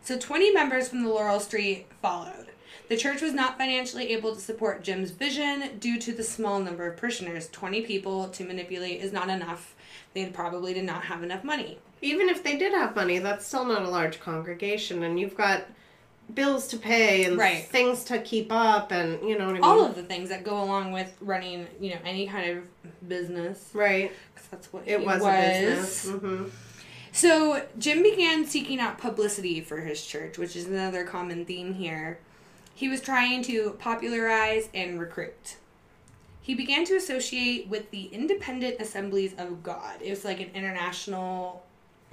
[0.01, 2.47] So 20 members from the Laurel Street followed.
[2.87, 6.85] The church was not financially able to support Jim's vision due to the small number
[6.85, 7.49] of parishioners.
[7.49, 9.73] 20 people to manipulate is not enough.
[10.13, 11.79] They probably did not have enough money.
[12.01, 15.65] Even if they did have money, that's still not a large congregation, and you've got
[16.33, 17.63] bills to pay and Right.
[17.65, 19.63] things to keep up, and you know what I mean.
[19.63, 23.69] all of the things that go along with running, you know, any kind of business.
[23.73, 24.11] right.
[24.35, 26.09] 'Cause that's what It was, a business.
[26.09, 26.45] hmm
[27.11, 32.19] So Jim began seeking out publicity for his church, which is another common theme here.
[32.73, 35.55] He was trying to popularize and recruit.
[36.41, 40.01] He began to associate with the Independent Assemblies of God.
[40.01, 41.64] It was like an international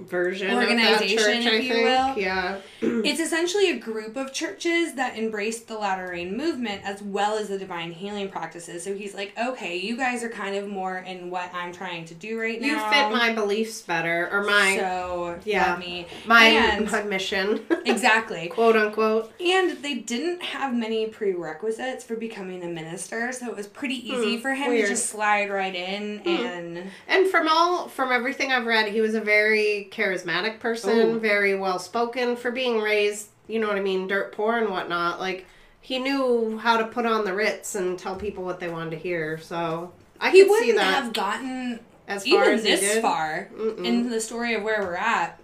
[0.05, 2.17] version of Organization, church, if you will.
[2.17, 2.57] Yeah.
[2.81, 7.47] It's essentially a group of churches that embraced the latter rain movement as well as
[7.49, 8.83] the divine healing practices.
[8.83, 12.13] So he's like, okay, you guys are kind of more in what I'm trying to
[12.13, 12.67] do right now.
[12.67, 18.47] You fit my beliefs better, or my so yeah, me my, and my mission, exactly.
[18.49, 19.31] quote unquote.
[19.39, 24.35] And they didn't have many prerequisites for becoming a minister, so it was pretty easy
[24.35, 24.85] Hmm, for him weird.
[24.85, 29.15] to just slide right in and And from all from everything I've read, he was
[29.15, 31.19] a very charismatic person, Ooh.
[31.19, 35.19] very well spoken for being raised, you know what I mean, dirt poor and whatnot.
[35.19, 35.45] Like
[35.81, 38.97] he knew how to put on the ritz and tell people what they wanted to
[38.97, 39.37] hear.
[39.37, 42.79] So I he could see wouldn't that have gotten as far even as he this
[42.81, 43.85] did far Mm-mm.
[43.85, 45.39] in the story of where we're at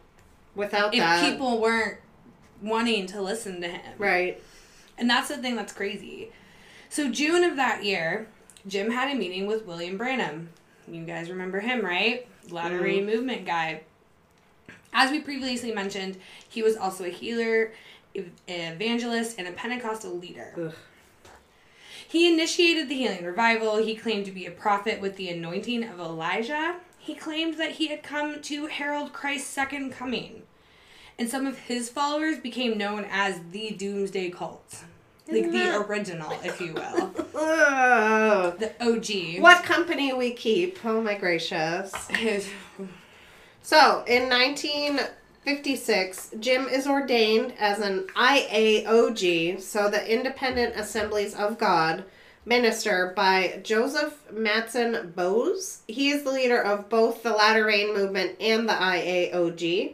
[0.55, 1.23] without if that.
[1.23, 1.97] people weren't
[2.61, 3.93] wanting to listen to him.
[3.97, 4.41] right.
[4.97, 6.31] And that's the thing that's crazy.
[6.89, 8.27] So June of that year,
[8.67, 10.49] Jim had a meeting with William Branham.
[10.89, 12.27] You guys remember him, right?
[12.49, 13.05] Latter Mm.
[13.05, 13.81] Movement guy.
[14.93, 16.17] As we previously mentioned,
[16.47, 17.71] he was also a healer,
[18.47, 20.53] evangelist, and a Pentecostal leader.
[20.57, 20.73] Ugh.
[22.07, 23.77] He initiated the healing revival.
[23.77, 26.77] He claimed to be a prophet with the anointing of Elijah.
[26.97, 30.41] He claimed that he had come to herald Christ's second coming.
[31.19, 34.85] And some of his followers became known as the Doomsday Cult.
[35.27, 37.13] Like the original, if you will.
[38.59, 39.41] The OG.
[39.41, 40.83] What company we keep?
[40.83, 41.93] Oh my gracious.
[43.61, 52.05] So, in 1956, Jim is ordained as an IAOG, so the Independent Assemblies of God,
[52.45, 55.81] minister by Joseph Mattsson-Boze.
[55.87, 59.93] He is the leader of both the Latter Rain movement and the IAOG.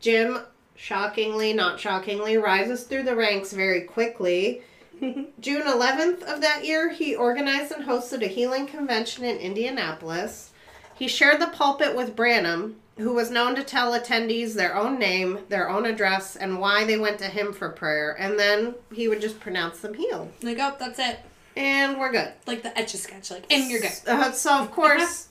[0.00, 0.38] Jim,
[0.76, 4.62] shockingly, not shockingly, rises through the ranks very quickly.
[5.40, 10.51] June 11th of that year, he organized and hosted a healing convention in Indianapolis.
[10.98, 15.40] He shared the pulpit with Branham, who was known to tell attendees their own name,
[15.48, 18.16] their own address, and why they went to him for prayer.
[18.18, 20.32] And then he would just pronounce them healed.
[20.42, 21.20] like, oh, that's it.
[21.56, 22.32] And we're good.
[22.46, 23.92] Like the etch a sketch, like, and you're good.
[24.06, 25.28] Uh, so, of course,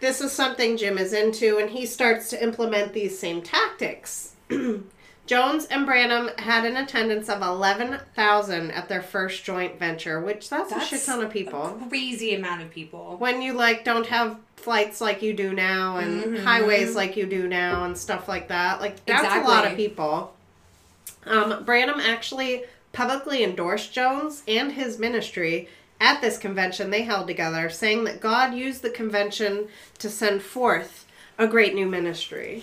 [0.00, 4.34] this is something Jim is into, and he starts to implement these same tactics.
[5.26, 10.72] Jones and Branham had an attendance of 11,000 at their first joint venture, which that's,
[10.72, 11.78] a shit ton of people.
[11.80, 13.16] A crazy amount of people.
[13.18, 16.44] when you like don't have flights like you do now and Mhm.
[16.44, 20.32] highways like you do now and stuff like that like that's a lot of people
[21.26, 22.62] um, branham actually
[22.92, 25.68] publicly endorsed jones and his ministry
[26.00, 29.66] at this convention they held together saying that god used the convention
[29.98, 31.06] to send forth
[31.38, 32.62] a great new ministry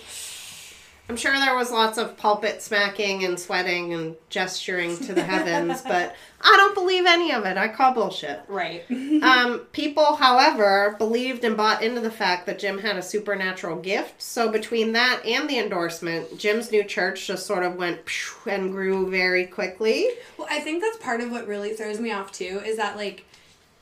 [1.09, 5.81] I'm sure there was lots of pulpit smacking and sweating and gesturing to the heavens,
[5.87, 7.57] but I don't believe any of it.
[7.57, 8.41] I call bullshit.
[8.47, 8.85] Right.
[9.19, 14.21] Um, people, however, believed and bought into the fact that Jim had a supernatural gift.
[14.21, 17.99] So between that and the endorsement, Jim's new church just sort of went
[18.45, 20.09] and grew very quickly.
[20.37, 23.25] Well, I think that's part of what really throws me off too is that like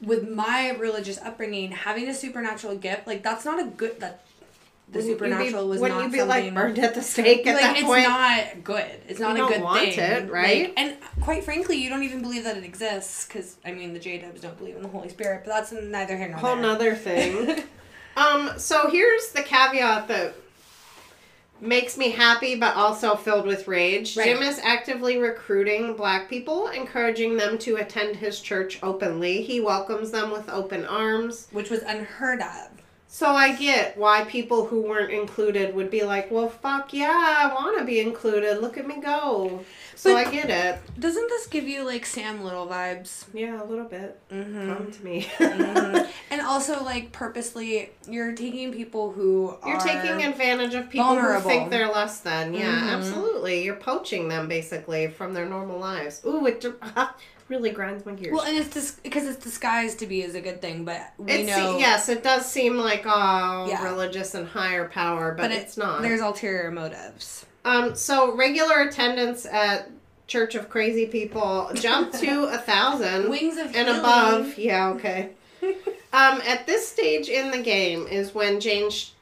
[0.02, 4.22] with my religious upbringing, having a supernatural gift, like that's not a good that
[4.90, 7.46] the Wouldn't you be- supernatural was Wouldn't not you be like burned at the stake
[7.46, 8.04] at like that it's point?
[8.04, 8.92] not good.
[9.08, 10.64] It's not You a good thing, it, right?
[10.70, 14.00] Like, and quite frankly, you don't even believe that it exists because I mean the
[14.00, 16.62] J Dubs don't believe in the Holy Spirit, but that's neither here nor whole there.
[16.62, 17.64] nother thing.
[18.18, 20.36] um, so here's the caveat that
[21.60, 24.16] makes me happy but also filled with rage.
[24.16, 24.28] Right.
[24.28, 29.42] Jim is actively recruiting black people, encouraging them to attend his church openly.
[29.42, 31.48] He welcomes them with open arms.
[31.52, 32.70] which was unheard of.
[33.18, 37.10] So I get why people who weren't included would be like, "Well, fuck yeah,
[37.40, 38.62] I want to be included.
[38.62, 39.62] Look at me go."
[39.96, 40.80] So But- I get it.
[41.00, 43.24] Doesn't this give you like Sam Little vibes?
[43.34, 44.20] Yeah, a little bit.
[44.32, 44.72] Mm-hmm.
[44.72, 45.28] Come to me.
[46.30, 51.42] and also like purposely, you're taking people who You're are taking advantage of people vulnerable.
[51.42, 52.54] who think they're less than.
[52.54, 52.98] Yeah, Mhm.
[52.98, 53.64] absolutely.
[53.64, 56.22] You're poaching them basically from their normal lives.
[56.24, 56.64] Ooh, it
[57.50, 58.34] really grinds my gears.
[58.34, 61.32] Well, and it's dis- because it's disguised to be is a good thing, but we
[61.32, 63.84] It's, know yes, it does seem like oh, Yeah.
[63.84, 66.02] religious and higher power, but, but it- it's not.
[66.02, 67.46] There's ulterior motives.
[67.66, 69.90] Um, so regular attendance at
[70.28, 74.00] Church of Crazy People jumped to a thousand Wings of and Healing.
[74.00, 74.58] above.
[74.58, 75.30] Yeah, okay.
[76.14, 79.14] um, at this stage in the game is when James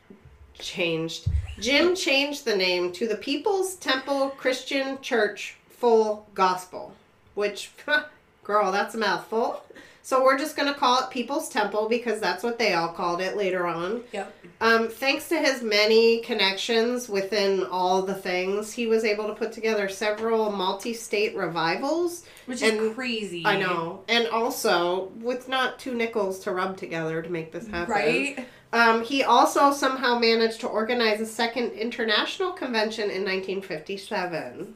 [0.59, 1.27] changed.
[1.59, 6.93] Jim changed the name to the People's Temple Christian Church Full Gospel,
[7.33, 7.71] which,
[8.45, 9.61] girl, that's a mouthful.
[10.01, 13.35] So we're just gonna call it People's Temple because that's what they all called it
[13.35, 14.03] later on.
[14.13, 14.33] Yep.
[14.61, 19.51] Um, thanks to his many connections within all the things, he was able to put
[19.51, 22.23] together several multi-state revivals.
[22.45, 23.43] Which is And crazy.
[23.47, 27.91] I know, and also with not two nickels to rub together to make this happen.
[27.91, 28.47] Right?
[28.73, 34.75] Um, he also somehow managed to organize a second international convention in 1957.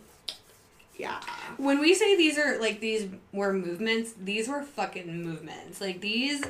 [1.00, 1.20] Yeah.
[1.58, 5.80] When we say these are like these were movements, these were fucking movements.
[5.80, 6.44] Like these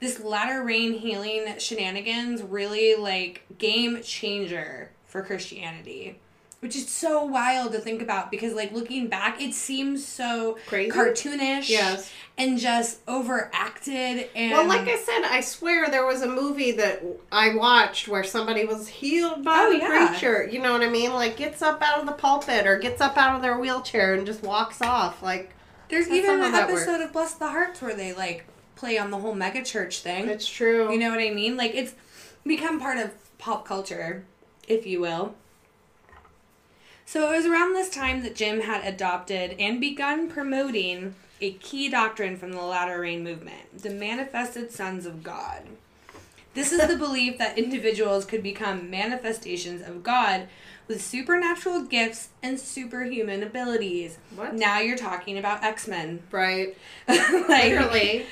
[0.00, 6.18] this latter rain healing shenanigans really like game changer for Christianity.
[6.62, 10.92] Which is so wild to think about because like looking back, it seems so Crazy?
[10.92, 12.08] cartoonish Yes.
[12.38, 17.02] and just overacted and Well, like I said, I swear there was a movie that
[17.32, 20.08] I watched where somebody was healed by Oh, the yeah.
[20.08, 20.48] preacher.
[20.50, 21.12] You know what I mean?
[21.12, 24.24] Like gets up out of the pulpit or gets up out of their wheelchair and
[24.24, 25.20] just walks off.
[25.20, 25.50] Like
[25.88, 27.04] There's even an episode works.
[27.06, 28.44] of Bless the Harts where they like
[28.76, 30.28] play on the whole mega church thing.
[30.28, 30.92] it's true.
[30.92, 31.56] You know what I mean?
[31.56, 31.94] Like it's
[32.46, 34.24] become part of pop culture,
[34.68, 35.34] if you will.
[37.12, 41.90] So it was around this time that Jim had adopted and begun promoting a key
[41.90, 45.60] doctrine from the Latter Rain movement, the manifested sons of God.
[46.54, 50.48] This is the belief that individuals could become manifestations of God
[50.88, 54.16] with supernatural gifts and superhuman abilities.
[54.34, 54.54] What?
[54.54, 56.22] Now you're talking about X-Men.
[56.30, 56.74] right.
[57.06, 58.24] like, Literally.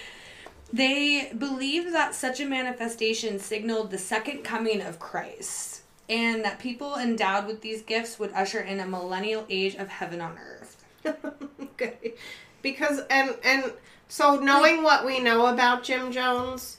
[0.73, 5.80] they believed that such a manifestation signaled the second coming of Christ,
[6.11, 10.21] and that people endowed with these gifts would usher in a millennial age of heaven
[10.21, 10.85] on earth.
[11.63, 12.13] okay.
[12.61, 13.73] Because and and
[14.09, 16.79] so knowing what we know about Jim Jones,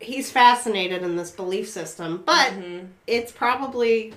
[0.00, 2.86] he's fascinated in this belief system, but Mm-hmm.
[3.06, 4.14] it's probably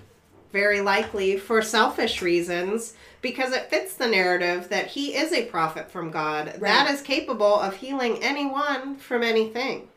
[0.52, 5.90] very likely for selfish reasons because it fits the narrative that he is a prophet
[5.92, 6.92] from God that Right.
[6.94, 9.88] is capable of healing anyone from anything.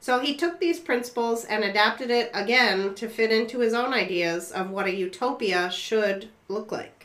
[0.00, 4.52] So he took these principles and adapted it again to fit into his own ideas
[4.52, 6.98] of what a utopia should look like.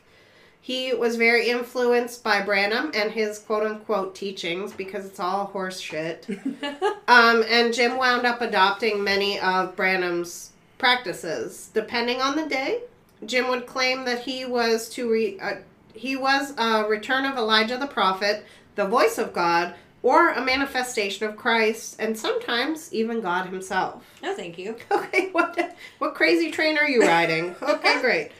[0.62, 5.80] He was very influenced by Branham and his quote unquote teachings because it's all horse
[5.80, 6.26] shit.
[7.10, 11.70] um, and Jim wound up adopting many of Branham's practices.
[11.74, 12.84] Depending on the day,
[13.26, 15.56] Jim would claim that he was to re, uh,
[15.94, 21.28] he was a return of Elijah the prophet, the voice of God, or a manifestation
[21.28, 24.04] of Christ, and sometimes even God himself.
[24.22, 24.76] No, thank you.
[24.92, 27.56] Okay, what what crazy train are you riding?
[27.62, 28.32] Okay, great.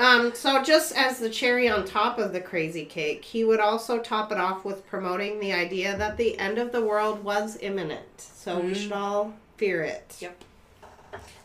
[0.00, 3.98] Um, so just as the cherry on top of the crazy cake, he would also
[3.98, 8.20] top it off with promoting the idea that the end of the world was imminent.
[8.20, 10.16] So we should all fear it.
[10.20, 10.44] Yep.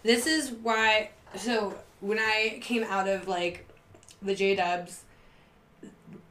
[0.04, 1.10] This is why.
[1.36, 3.68] So when I came out of like
[4.22, 5.04] the J Dubs,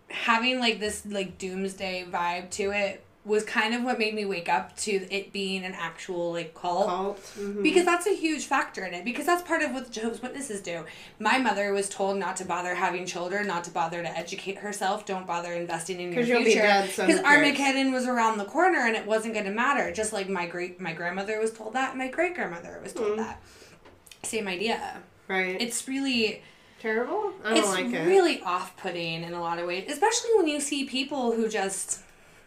[0.09, 4.49] having like this like doomsday vibe to it was kind of what made me wake
[4.49, 6.89] up to it being an actual like cult.
[6.89, 7.21] Cult.
[7.39, 7.63] mhm.
[7.63, 9.05] Because that's a huge factor in it.
[9.05, 10.85] Because that's part of what the Jehovah's Witnesses do.
[11.21, 15.07] My mother was told not to bother having children, not to bother to educate herself,
[15.07, 16.85] don't bother investing in your you'll future.
[16.93, 17.21] so Because?
[17.23, 19.93] Armageddon was around the corner and it wasn't going to matter.
[19.93, 23.17] Just like my great my grandmother was told that, my great grandmother was told Mm.
[23.19, 23.41] that.
[24.25, 25.01] Same idea.
[25.29, 25.61] right.
[25.61, 26.43] It's really
[26.81, 27.33] terrible.
[27.45, 28.05] I don't it's like it.
[28.07, 32.01] really off-putting in a lot of ways, especially when you see people who just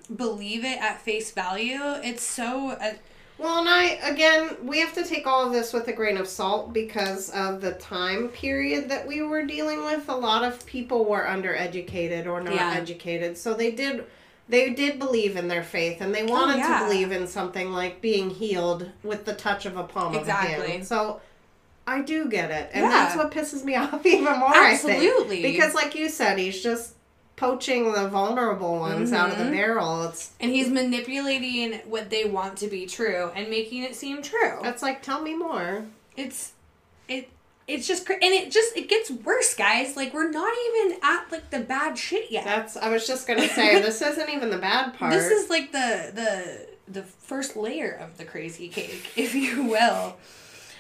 [0.08, 1.80] believe it at face value.
[2.04, 2.94] It's so uh,
[3.38, 6.28] Well, and I again, we have to take all of this with a grain of
[6.28, 10.08] salt because of the time period that we were dealing with.
[10.10, 12.74] A lot of people were undereducated or not Yeah.
[12.76, 14.06] educated, so they did
[14.48, 16.80] they did believe in their faith and they wanted yeah.
[16.80, 20.20] to believe in something like being healed with the touch of a palm of a
[20.20, 20.72] Exactly.
[20.74, 20.86] hand.
[20.88, 21.20] So
[21.88, 22.90] I do get it, and Yeah.
[22.92, 24.50] that's what pisses me off even more.
[24.50, 25.04] I think.
[25.04, 25.42] Absolutely.
[25.44, 26.95] because, like you said, he's just
[27.36, 29.52] poaching the vulnerable ones out of the Mhm.
[29.52, 30.04] barrel.
[30.04, 34.60] It's and he's manipulating what they want to be true and making it seem true.
[34.64, 35.86] that's like, tell me more.
[36.16, 36.54] it's
[37.10, 37.30] it
[37.68, 41.50] it's just and it just it gets worse guys like we're not even at like
[41.50, 42.78] the bad shit yet That's.
[42.78, 45.12] I was just gonna say this isn't even the bad part.
[45.12, 50.16] this is like the the the first layer of the crazy cake if you will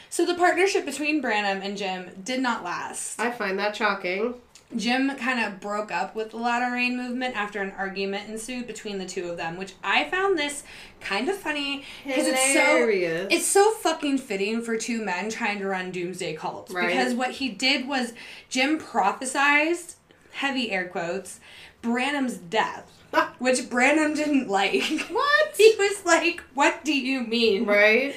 [0.09, 4.35] so the partnership between branham and jim did not last I find that shocking.
[4.75, 8.97] Jim kind of broke up with the latter rain movement after an argument ensued between
[8.97, 10.63] the two of them which i found this
[10.99, 12.87] kind of funny because it's so
[13.29, 16.87] it's so fucking fitting for two men trying to run doomsday cults Right.
[16.87, 18.13] because what he did was
[18.49, 19.95] Jim prophesized
[20.33, 21.39] heavy air quotes
[21.81, 22.91] Branham's death,
[23.37, 24.81] which Branham didn't like.
[25.11, 25.53] What?
[25.55, 28.15] he was like, "What do you mean?" right.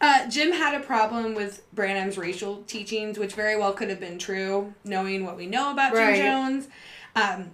[0.00, 4.18] Uh, Jim had a problem with Branham's racial teachings, which very well could have been
[4.18, 6.16] true, knowing what we know about Right.
[6.16, 6.68] Jim Jones.
[7.14, 7.50] Um,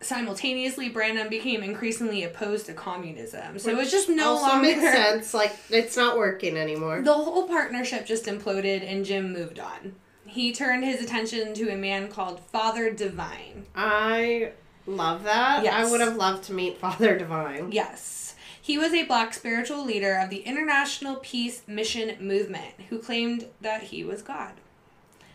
[0.00, 4.80] simultaneously, Branham became increasingly opposed to communism, so it was just no also longer makes
[4.80, 5.34] sense.
[5.34, 7.00] Like it's not working anymore.
[7.02, 9.94] the whole partnership just imploded and Jim moved on.
[10.26, 13.64] He turned his attention to a man called Father Divine.
[13.74, 14.52] I
[14.86, 15.64] love that.
[15.64, 15.74] Yes.
[15.74, 17.72] I would have loved to meet Father Divine.
[17.72, 18.27] Yes.
[18.68, 23.84] He was a black spiritual leader of the International Peace Mission movement who claimed that
[23.84, 24.52] he was God.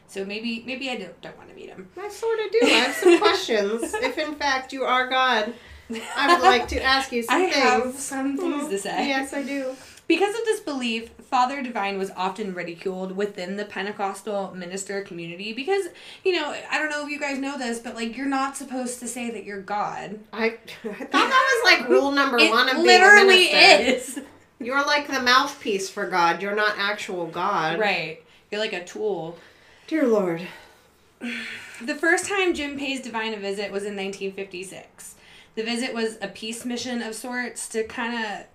[0.07, 1.89] So maybe maybe I don't, don't want to meet him.
[1.99, 2.59] I sort of do.
[2.61, 3.91] I have some questions.
[4.03, 5.51] If in fact you are God,
[6.15, 7.55] I would like to ask you some I things.
[7.55, 9.07] have some things to say.
[9.07, 9.75] Yes, I do.
[10.07, 15.87] Because of this belief, Father Divine was often ridiculed within the Pentecostal minister community because,
[16.25, 18.99] you know, I don't know if you guys know this, but like you're not supposed
[18.99, 20.19] to say that you're God.
[20.33, 20.45] I,
[20.83, 24.19] I thought that was like rule number It one of being a literally minister.
[24.19, 24.25] is.
[24.59, 26.41] You're like the mouthpiece for God.
[26.41, 27.79] You're not actual God.
[27.79, 28.23] Right.
[28.51, 29.37] You're like a tool.
[29.87, 30.41] Dear Lord.
[31.81, 35.15] The first time Jim pays Divine a visit was in 1956.
[35.55, 38.45] The visit was a peace mission of sorts to kind of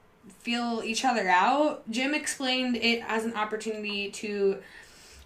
[0.49, 1.83] feel each other out.
[1.91, 4.57] Jim explained it as an opportunity to,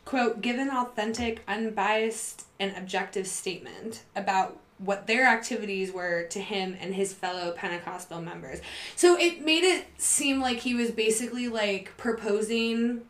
[0.05, 6.77] quote, give an authentic, unbiased, and objective statement about what their activities were to him
[6.81, 8.61] and his fellow Pentecostal members.
[8.97, 13.03] So it made it seem like he was basically like proposing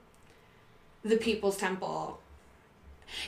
[1.03, 2.19] the People's Temple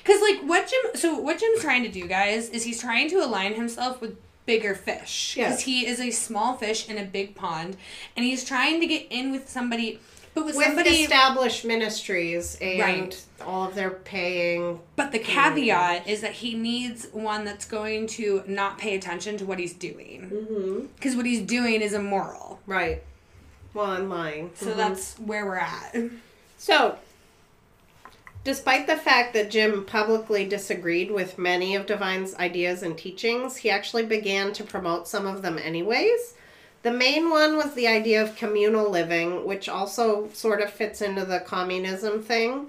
[0.04, 3.16] Cause like what Jim, so what Jim's trying to do, guys, is he's trying to
[3.16, 4.16] align himself with
[4.46, 5.34] bigger fish.
[5.36, 5.48] Yes.
[5.52, 7.76] Because he is a small fish in a big pond,
[8.16, 10.00] and he's trying to get in with somebody,
[10.34, 10.90] but with, With somebody.
[11.02, 13.24] established ministries and Right.
[13.46, 14.80] all of their paying.
[14.96, 19.44] but the caveat is that he needs one that's going to not pay attention to
[19.46, 20.86] what he's doing, Mm-hmm.
[20.96, 22.60] because what he's doing is immoral.
[22.66, 23.02] Right.
[23.72, 24.50] Well, I'm lying.
[24.54, 24.76] So Mhm.
[24.76, 25.96] that's where we're at.
[26.58, 26.98] So,
[28.44, 33.70] despite the fact that Jim publicly disagreed with many of Divine's ideas and teachings, he
[33.70, 36.34] actually began to promote some of them anyways.
[36.82, 41.24] The main one was the idea of communal living, which also sort of fits into
[41.24, 42.66] the communism thing.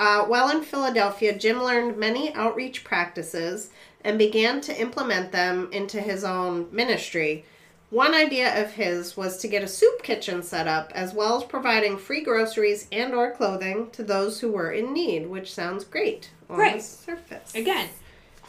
[0.00, 3.70] Uh, while in Philadelphia, Jim learned many outreach practices
[4.02, 7.44] and began to implement them into his own ministry.
[7.92, 11.44] One idea of his was to get a soup kitchen set up, as well as
[11.44, 16.30] providing free groceries and or clothing to those who were in need, which sounds great
[16.48, 16.76] on Right.
[16.78, 17.54] the surface.
[17.54, 17.90] Again,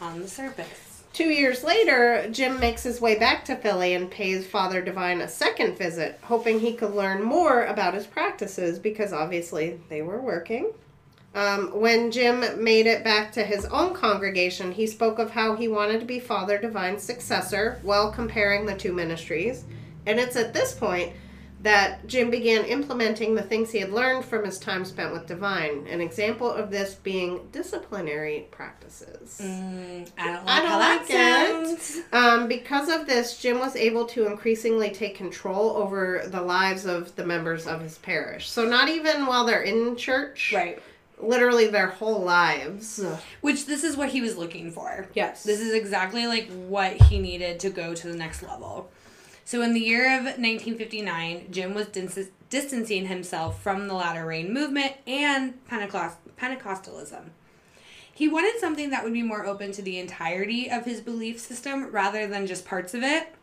[0.00, 1.02] on the surface.
[1.12, 5.28] Two years later, Jim makes his way back to Philly and pays Father Divine a
[5.28, 10.72] second visit, hoping he could learn more about his practices because obviously they were working.
[11.34, 15.66] Um, when Jim made it back to his own congregation, he spoke of how he
[15.66, 19.64] wanted to be Father Divine's successor while comparing the two ministries.
[20.06, 21.12] And it's at this point
[21.64, 25.86] that Jim began implementing the things he had learned from his time spent with Divine.
[25.88, 29.40] An example of this being disciplinary practices.
[29.42, 32.14] Mm, I don't like I don't like that it.
[32.14, 37.16] Um, because of this, Jim was able to increasingly take control over the lives of
[37.16, 38.50] the members of his parish.
[38.50, 40.78] So not even while they're in church, Right.
[41.18, 43.04] Literally their whole lives.
[43.40, 45.08] Which this is what he was looking for.
[45.14, 45.42] Yes.
[45.44, 48.90] This is exactly like what he needed to go to the next level.
[49.44, 54.52] So in the year of 1959, Jim was dis- distancing himself from the latter rain
[54.52, 57.24] movement and Pentecost- Pentecostalism.
[58.12, 61.90] He wanted something that would be more open to the entirety of his belief system
[61.90, 63.34] rather than just parts of it.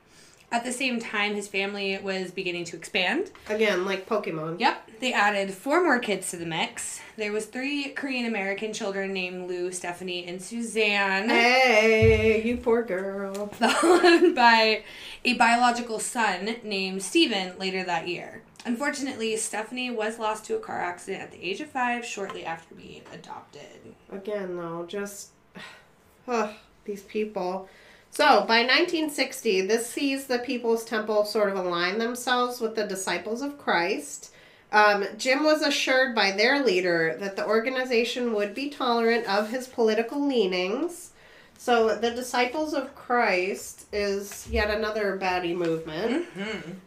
[0.53, 3.31] At the same time, his family was beginning to expand.
[3.47, 4.59] Again, like Pokemon.
[4.59, 6.99] Yep, they added four more kids to the mix.
[7.15, 13.47] There was three Korean American children named Lew, Stephanie, and Suzanne, Hey, you poor girl.
[13.53, 14.83] followed by
[15.23, 18.43] a biological son named Stephen later that year.
[18.65, 22.75] Unfortunately, Stephanie was lost to a car accident at the age of five shortly after
[22.75, 23.95] being adopted.
[24.11, 25.29] Again, though, just
[26.27, 27.69] ugh, these people.
[28.13, 33.41] So, by 1960, this sees the People's Temple sort of align themselves with the disciples
[33.41, 34.33] of Christ.
[34.73, 39.67] Um, Jim was assured by their leader that the organization would be tolerant of his
[39.67, 41.11] political leanings.
[41.57, 46.25] So, the Disciples of Christ is yet another baddie movement.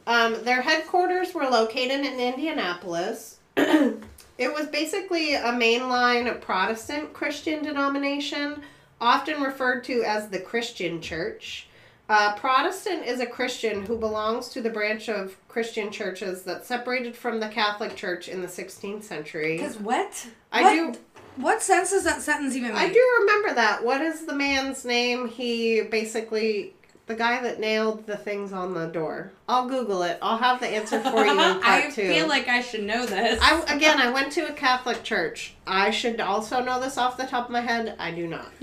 [0.06, 3.38] Um, their headquarters were located in Indianapolis.
[3.56, 8.62] it was basically a mainline Protestant Christian denomination,
[9.00, 11.68] often referred to as the Christian Church.
[12.08, 17.16] Uh, Protestant is a Christian who belongs to the branch of Christian churches that separated
[17.16, 19.56] from the Catholic Church in the 16th century.
[19.56, 20.26] Because what?
[20.52, 20.98] I What- do.
[21.36, 22.78] What sense does that sentence even make?
[22.80, 23.82] I do remember that.
[23.84, 25.26] What is the man's name?
[25.26, 26.74] He basically
[27.06, 29.30] the guy that nailed the things on the door.
[29.46, 30.18] I'll Google it.
[30.22, 32.08] I'll have the answer for you in part I two.
[32.08, 33.38] feel like I should know this.
[33.42, 35.54] I again, I went to a Catholic church.
[35.66, 37.94] I should also know this off the top of my head.
[37.98, 38.48] I do not.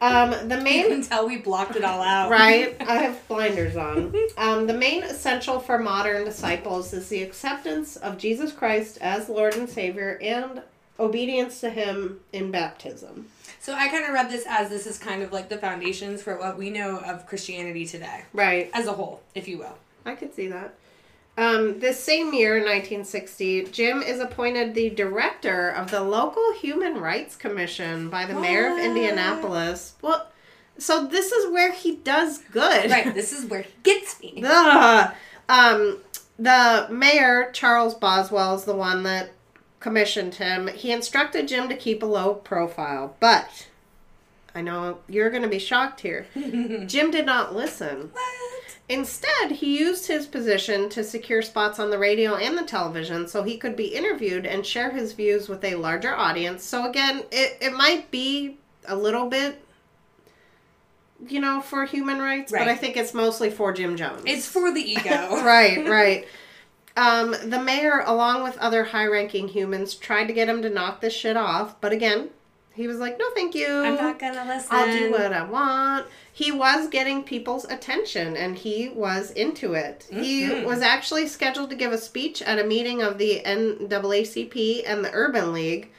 [0.00, 2.28] Um, the you main can tell we blocked it all out.
[2.30, 4.14] right, I have blinders on.
[4.36, 9.54] Um, the main essential for modern disciples is the acceptance of Jesus Christ as Lord
[9.54, 10.60] and Savior and
[11.00, 13.28] obedience to Him in baptism.
[13.64, 16.38] So I kind of read this as this is kind of like the foundations for
[16.38, 18.70] what we know of Christianity today, Right.
[18.74, 19.78] as a whole, if you will.
[20.04, 20.74] I could see that.
[21.38, 27.36] Um, this same year, 1960, Jim is appointed the director of the local Human Rights
[27.36, 29.94] Commission by the mayor of Indianapolis.
[30.02, 30.26] Well,
[30.76, 32.90] so this is where he does good.
[32.90, 34.42] Right, this is where he gets me.
[34.46, 35.14] Ugh.
[35.48, 36.00] Um,
[36.38, 39.30] the mayor, Charles Boswell, is the one that
[39.84, 40.68] commissioned him.
[40.68, 43.68] He instructed Jim to keep a low profile, but
[44.54, 46.24] I know you're going to be shocked here.
[46.86, 48.08] Jim did not listen.
[48.10, 48.78] What?
[48.88, 53.42] Instead, he used his position to secure spots on the radio and the television so
[53.42, 56.64] he could be interviewed and share his views with a larger audience.
[56.64, 58.56] So, again, it, it might be
[58.86, 59.62] a little bit,
[61.28, 64.22] you know, for human rights, but I think it's mostly for Jim Jones.
[64.24, 65.42] It's for the ego.
[65.44, 66.26] right, right.
[66.96, 71.00] Um, the mayor, along with other high ranking humans, tried to get him to knock
[71.00, 72.30] this shit off, but again,
[72.74, 73.66] he was like, no, thank you.
[73.68, 74.68] I'm not gonna listen.
[74.70, 76.06] I'll do what I want.
[76.32, 80.06] He was getting people's attention and he was into it.
[80.10, 80.64] He Mhm.
[80.64, 85.10] was actually scheduled to give a speech at a meeting of the NAACP and the
[85.12, 85.90] Urban League.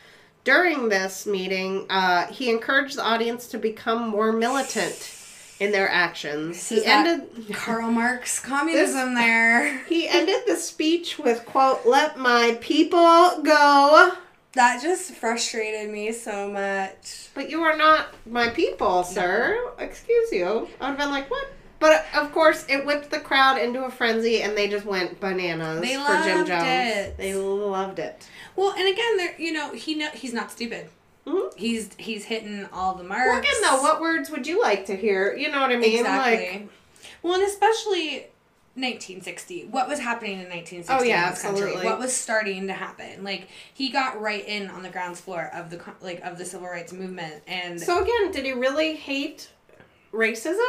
[0.43, 5.11] During this meeting, uh, he encouraged the audience to become more militant
[5.59, 6.69] in their actions.
[6.69, 9.79] This He ended Karl Marx communism there.
[9.85, 14.13] he ended the speech with quote, "Let my people go."
[14.53, 17.27] That just frustrated me so much.
[17.33, 19.57] But you are not my people, sir.
[19.79, 20.45] Excuse you.
[20.47, 21.47] I would have been like, what?
[21.77, 25.81] But of course, it whipped the crowd into a frenzy, and they just went bananas
[25.81, 26.63] They for Jim loved Jones.
[26.65, 27.17] it.
[27.17, 28.25] They loved it.
[28.55, 30.87] Well, and again, there you know he know he's not stupid.
[31.25, 31.57] Mhm.
[31.57, 33.25] He's he's hitting all the marks.
[33.27, 35.35] Well, again, though, what words would you like to hear?
[35.35, 35.99] You know what I mean?
[35.99, 36.59] exactly?
[36.59, 36.69] Like,
[37.23, 38.27] well, and especially
[38.75, 39.65] 1960.
[39.71, 41.61] What was happening in 1960 Oh, yeah, in this country?
[41.63, 41.85] absolutely.
[41.89, 43.23] What was starting to happen?
[43.23, 46.67] Like he got right in on the ground floor of the like of the civil
[46.67, 49.49] rights movement, and so again, did he really hate
[50.13, 50.59] racism,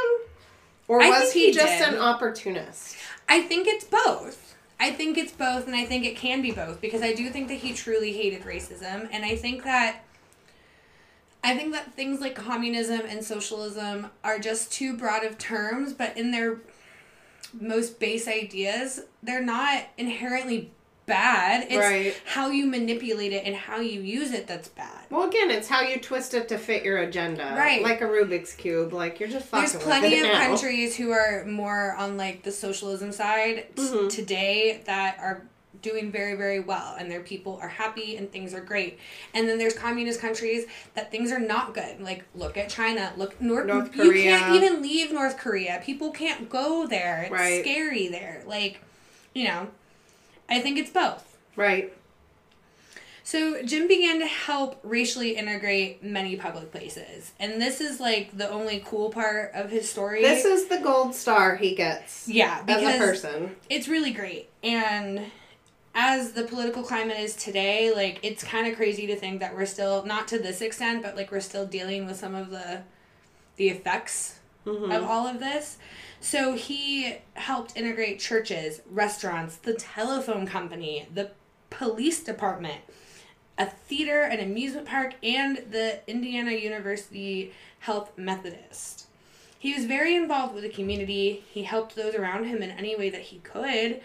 [0.88, 1.94] or I was he, he just did.
[1.94, 2.96] an opportunist?
[3.28, 4.54] I think it's both.
[4.78, 7.48] I think it's both, and I think it can be both because I do think
[7.48, 10.02] that he truly hated racism, and I think that
[11.46, 16.16] I think that things like communism and socialism are just too broad of terms, but
[16.16, 16.58] in their
[17.58, 20.72] most base ideas, they're not inherently
[21.06, 21.68] bad.
[21.70, 22.14] It's Right.
[22.24, 25.04] how you manipulate it and how you use it that's bad.
[25.08, 27.80] Well, again, it's how you twist it to fit your agenda, Right.
[27.80, 28.92] Like a Rubik's cube.
[28.92, 30.40] Like you're just fucking There's plenty of now.
[30.48, 34.10] countries who are more on like the socialism side t- Mhm.
[34.10, 35.42] today that are
[35.86, 38.98] doing very very well and their people are happy and things are great.
[39.34, 42.00] And then there's communist countries that things are not good.
[42.00, 44.08] Like look at China, look North, North Korea.
[44.10, 45.80] You can't even leave North Korea.
[45.84, 47.22] People can't go there.
[47.22, 47.62] It's Right.
[47.62, 48.42] scary there.
[48.46, 48.80] Like,
[49.34, 49.68] you know,
[50.48, 51.24] I think it's both.
[51.54, 51.92] Right.
[53.26, 57.32] So Jim began to help racially integrate many public places.
[57.40, 60.22] And this is like the only cool part of his story.
[60.22, 63.56] This is the gold star he gets yeah, as a person.
[63.68, 64.48] it's really great.
[64.62, 65.22] And
[65.98, 69.64] as the political climate is today, like it's kind of crazy to think that we're
[69.66, 72.82] still not to this extent, but like we're still dealing with some of the
[73.56, 74.94] the effects Mhm.
[74.94, 75.78] of all of this.
[76.20, 81.30] So he helped integrate churches, restaurants, the telephone company, the
[81.70, 82.82] police department,
[83.56, 89.06] a theater, an amusement park, and the Indiana University Health Methodist.
[89.58, 91.44] He was very involved with the community.
[91.50, 94.02] He helped those around him in any way that he could.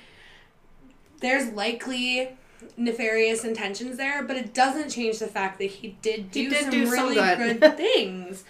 [1.22, 2.30] There's likely
[2.78, 6.62] nefarious intentions there, but it doesn't change the fact that he did do He did
[6.64, 7.60] some do some really good.
[7.60, 8.44] good things.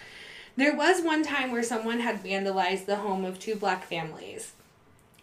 [0.56, 4.52] There was one time where someone had vandalized the home of two black families.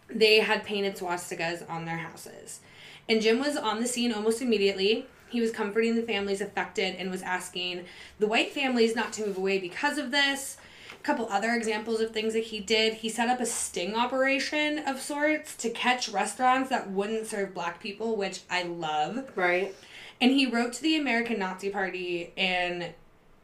[0.08, 2.60] They had painted swastikas on their houses.
[3.08, 5.06] And Jim was on the scene almost immediately.
[5.28, 7.84] He was comforting the families affected and was asking
[8.18, 10.56] the white families not to move away because of this.
[11.00, 12.92] A couple other examples of things that he did.
[12.94, 17.80] He set up a sting operation of sorts to catch restaurants that wouldn't serve black
[17.80, 19.30] people, which I love.
[19.34, 19.74] Right.
[20.20, 22.92] And he wrote to the American Nazi Party and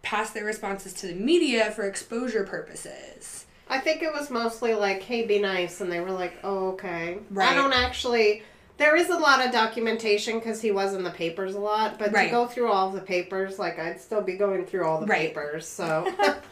[0.02, 3.47] passed their responses to the media for exposure purposes.
[3.68, 5.81] I think it was mostly like, hey, be nice.
[5.81, 7.18] And they were like, oh, okay.
[7.31, 7.48] Right.
[7.52, 8.43] I don't actually.
[8.76, 12.12] There is a lot of documentation because he was in the papers a lot, but
[12.12, 15.06] to go through all of the papers, like, I'd still be going through all the
[15.06, 15.28] Right.
[15.28, 15.66] papers.
[15.66, 16.06] So.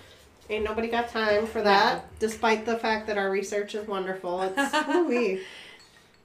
[0.51, 4.43] Ain't nobody got time for that, despite the fact that our research is wonderful.
[4.43, 5.41] It's.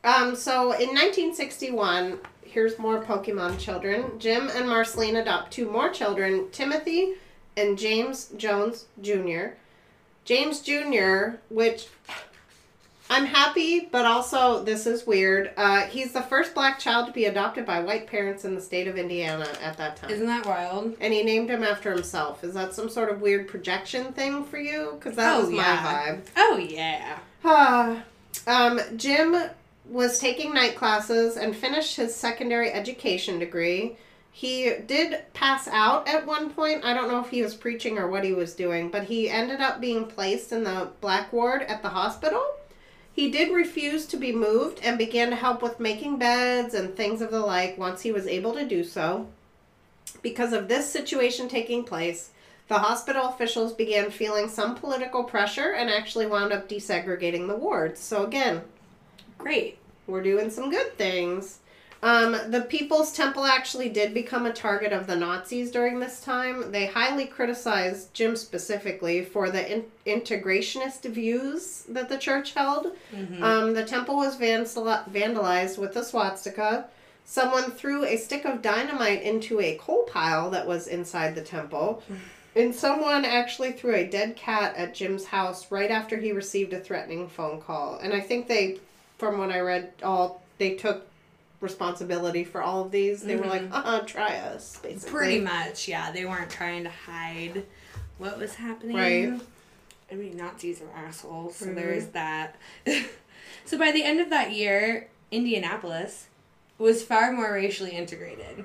[0.01, 4.17] Um, so in 1961, here's more Pokemon children.
[4.17, 7.15] Jim and Marceline adopt two more children, Timothy
[7.57, 9.47] and James Jones Jr.
[10.23, 11.87] James Jr., which
[13.11, 15.51] I'm happy, but also this is weird.
[15.57, 18.87] Uh, he's the first black child to be adopted by white parents in the state
[18.87, 20.11] of Indiana at that time.
[20.11, 20.95] Isn't that wild?
[21.01, 22.43] and he named him after himself.
[22.43, 24.91] Is that some sort of weird projection thing for you?
[24.99, 26.21] Because that Oh, was my vibe.
[26.37, 27.17] Oh, yeah.
[27.43, 28.03] Ah,
[28.45, 29.35] um, Jim
[29.89, 33.97] was taking night classes and finished his secondary education degree.
[34.31, 36.85] He did pass out at one point.
[36.85, 39.59] I don't know if he was preaching or what he was doing, but he ended
[39.61, 42.45] up being placed in the black ward at the hospital.
[43.19, 47.21] He did refuse to be moved and began to help with making beds and things
[47.21, 49.27] of the like once he was able to do so.
[50.21, 52.29] Because of this situation taking place,
[52.69, 57.99] the hospital officials began feeling some political pressure and actually wound up desegregating the wards.
[57.99, 58.61] So, again,
[59.37, 59.79] Great.
[60.07, 61.59] we're doing some good things.
[62.01, 66.71] Um, the People's Temple actually did become a target of the Nazis during this time.
[66.71, 72.87] They highly criticized Jim specifically for the in- integrationist views that the church held.
[73.43, 76.85] Um, the temple was vandal- vandalized with a swastika.
[77.25, 82.01] Someone threw a stick of dynamite into a coal pile that was inside the temple.
[82.55, 86.79] And someone actually threw a dead cat at Jim's house right after he received a
[86.79, 87.99] threatening phone call.
[88.01, 88.79] And I think they,
[89.17, 91.05] from what I read, all they took
[91.61, 93.21] responsibility for all of these.
[93.21, 95.11] They were like, uh, try us, basically.
[95.11, 96.11] Pretty much, yeah.
[96.11, 97.65] They weren't trying to hide
[98.17, 98.95] what was happening.
[98.97, 99.41] Right.
[100.11, 101.75] I mean, Nazis are assholes, so Mhm.
[101.75, 102.55] there is that.
[103.65, 106.27] so by the end of that year, Indianapolis
[106.77, 108.63] was far more racially integrated.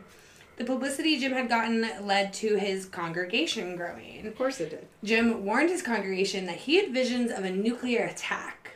[0.57, 4.25] The publicity Jim had gotten led to his congregation growing.
[4.25, 4.87] Of course it did.
[5.03, 8.71] Jim warned his congregation that he had visions of a nuclear attack.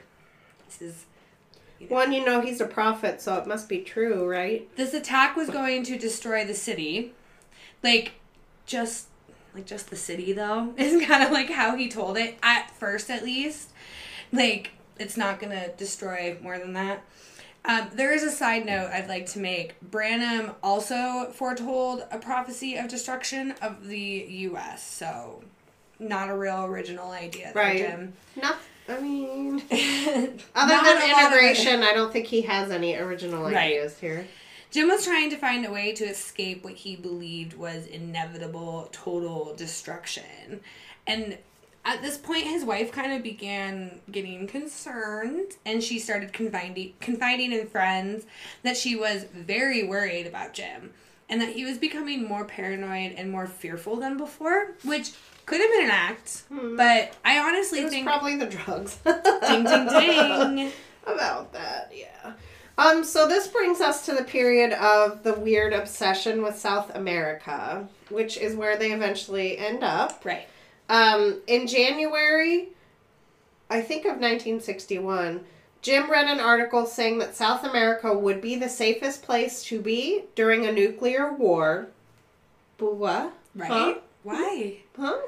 [0.66, 1.04] This is
[1.88, 4.68] One, you know, he's a prophet, so it must be true, right?
[4.76, 7.12] this attack was going to destroy the city
[7.82, 8.12] like
[8.66, 9.06] just
[9.54, 13.08] like just the city though is kind of like how he told it at first
[13.10, 13.70] at least
[14.32, 17.02] like it's not gonna destroy more than that
[17.64, 19.78] um, there is a side note I'd like to make.
[19.80, 25.42] Branham also foretold a prophecy of destruction of the U.S., so
[25.98, 27.78] not a real original idea, Right.
[27.78, 28.14] Jim.
[28.36, 28.56] Not,
[28.88, 29.62] I mean,
[30.54, 33.56] Other than integration, I don't think he has any original Right.
[33.56, 34.26] ideas here.
[34.70, 39.54] Jim was trying to find a way to escape what he believed was inevitable total
[39.56, 40.60] destruction.
[41.06, 41.38] And
[41.84, 47.52] at this point, his wife kind of began getting concerned and she started confiding, confiding
[47.52, 48.26] in friends
[48.62, 50.92] that she was very worried about Jim
[51.30, 55.12] and that he was becoming more paranoid and more fearful than before, which
[55.48, 56.42] could have been an act.
[56.50, 58.06] But I honestly think.
[58.06, 58.98] probably the drugs.
[59.04, 60.72] ding, ding, ding.
[61.06, 62.32] About that, yeah.
[62.76, 67.88] Um, so this brings us to the period of the weird obsession with South America,
[68.10, 70.22] which is where they eventually end up.
[70.24, 70.46] Right.
[70.90, 72.68] Um, in January,
[73.70, 75.44] I think of 1961,
[75.80, 80.24] Jim read an article saying that South America would be the safest place to be
[80.34, 81.88] during a nuclear war.
[82.76, 83.32] But what?
[83.54, 83.70] Right?
[83.70, 83.94] Huh?
[84.22, 84.76] Why?
[84.96, 85.18] Huh?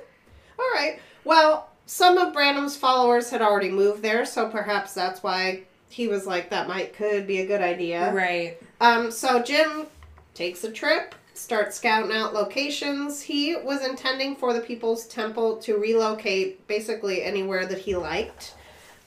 [0.60, 1.00] All right.
[1.24, 6.26] Well, some of Branham's followers had already moved there, so perhaps that's why he was
[6.26, 8.12] like, that might could be a good idea.
[8.12, 8.58] Right.
[8.80, 9.86] Um, so Jim
[10.34, 13.22] takes a trip, starts scouting out locations.
[13.22, 18.54] He was intending for the People's Temple to relocate basically anywhere that he liked.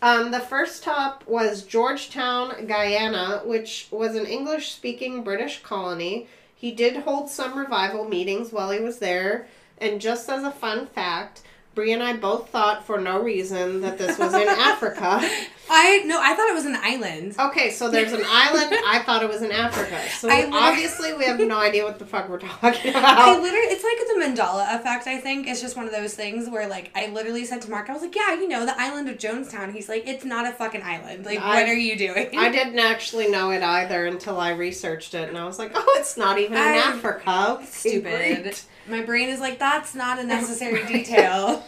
[0.02, 6.28] Um, the first stop was Georgetown, Guyana, which was an English speaking British colony.
[6.54, 9.48] He did hold some revival meetings while he was there.
[9.84, 11.41] And just as a fun fact,
[11.76, 15.19] Bree and I both thought for no reason that this was in Africa.
[15.69, 17.35] I no, I thought it was an island.
[17.39, 18.76] Okay, so there's an island.
[18.85, 19.97] I thought it was in Africa.
[20.19, 23.18] So obviously we have no idea what the fuck we're talking about.
[23.18, 25.07] I literally, it's like the Mandela effect.
[25.07, 27.89] I think it's just one of those things where, like, I literally said to Mark,
[27.89, 30.51] I was like, "Yeah, you know, the island of Jonestown." He's like, "It's not a
[30.51, 31.26] fucking island.
[31.26, 35.15] Like, I- what are you doing?" I didn't actually know it either until I researched
[35.15, 38.60] it, and I was like, "Oh, it's not even in I- Africa." Stupid.
[38.88, 41.64] My brain is like, "That's not a necessary detail."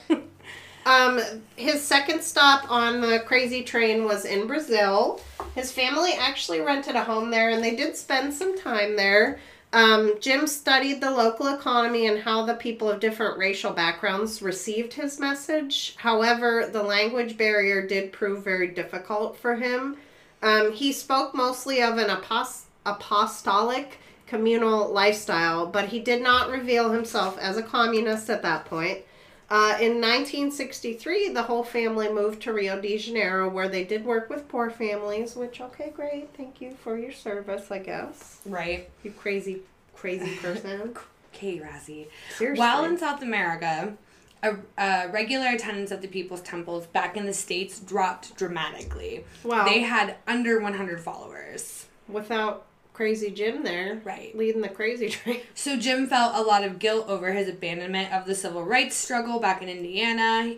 [0.85, 1.19] Um,
[1.55, 5.19] his second stop on the crazy train was in Brazil.
[5.55, 9.39] His family actually rented a home there, and they did spend some time there.
[9.73, 14.93] Um, Jim studied the local economy and how the people of different racial backgrounds received
[14.93, 15.95] his message.
[15.97, 19.97] However, the language barrier did prove very difficult for him.
[20.41, 23.97] Um, he spoke mostly of an apos- apostolic
[24.27, 28.99] communal lifestyle, but he did not reveal himself as a communist at that point.
[29.47, 34.29] Uh, in 1963, the whole family moved to Rio de Janeiro, where they did work
[34.29, 35.35] with poor families.
[35.35, 38.39] Which, okay, great, thank you for your service, I guess.
[38.45, 38.89] right.
[39.03, 39.61] You crazy,
[39.93, 40.95] crazy person.
[41.33, 42.07] Okay, Razzie.
[42.35, 42.59] Seriously.
[42.59, 43.93] While in South America,
[44.41, 49.25] a, a regular attendance at the People's Temples back in the states dropped dramatically.
[49.43, 51.85] wow, They had under 100 followers.
[52.07, 52.65] without
[52.95, 54.35] crazy Jim there, Right.
[54.35, 55.41] leading the crazy train.
[55.53, 59.39] So Jim felt a lot of guilt over his abandonment of the civil rights struggle
[59.39, 60.55] back in Indiana.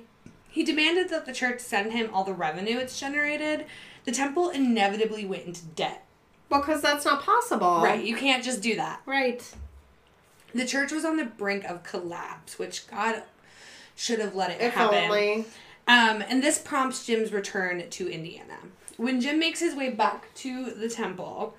[0.49, 3.65] He demanded that the church send him all the revenue it's generated.
[4.05, 6.05] The temple inevitably went into debt.
[6.49, 7.81] Because that's not possible.
[7.81, 9.01] Right, you can't just do that.
[9.05, 9.43] Right.
[10.53, 13.23] The church was on the brink of collapse, which God
[13.95, 14.95] should have let it If happen.
[15.05, 15.45] only.
[15.87, 18.57] Um, and this prompts Jim's return to Indiana.
[18.95, 21.55] When Jim makes his way back to the temple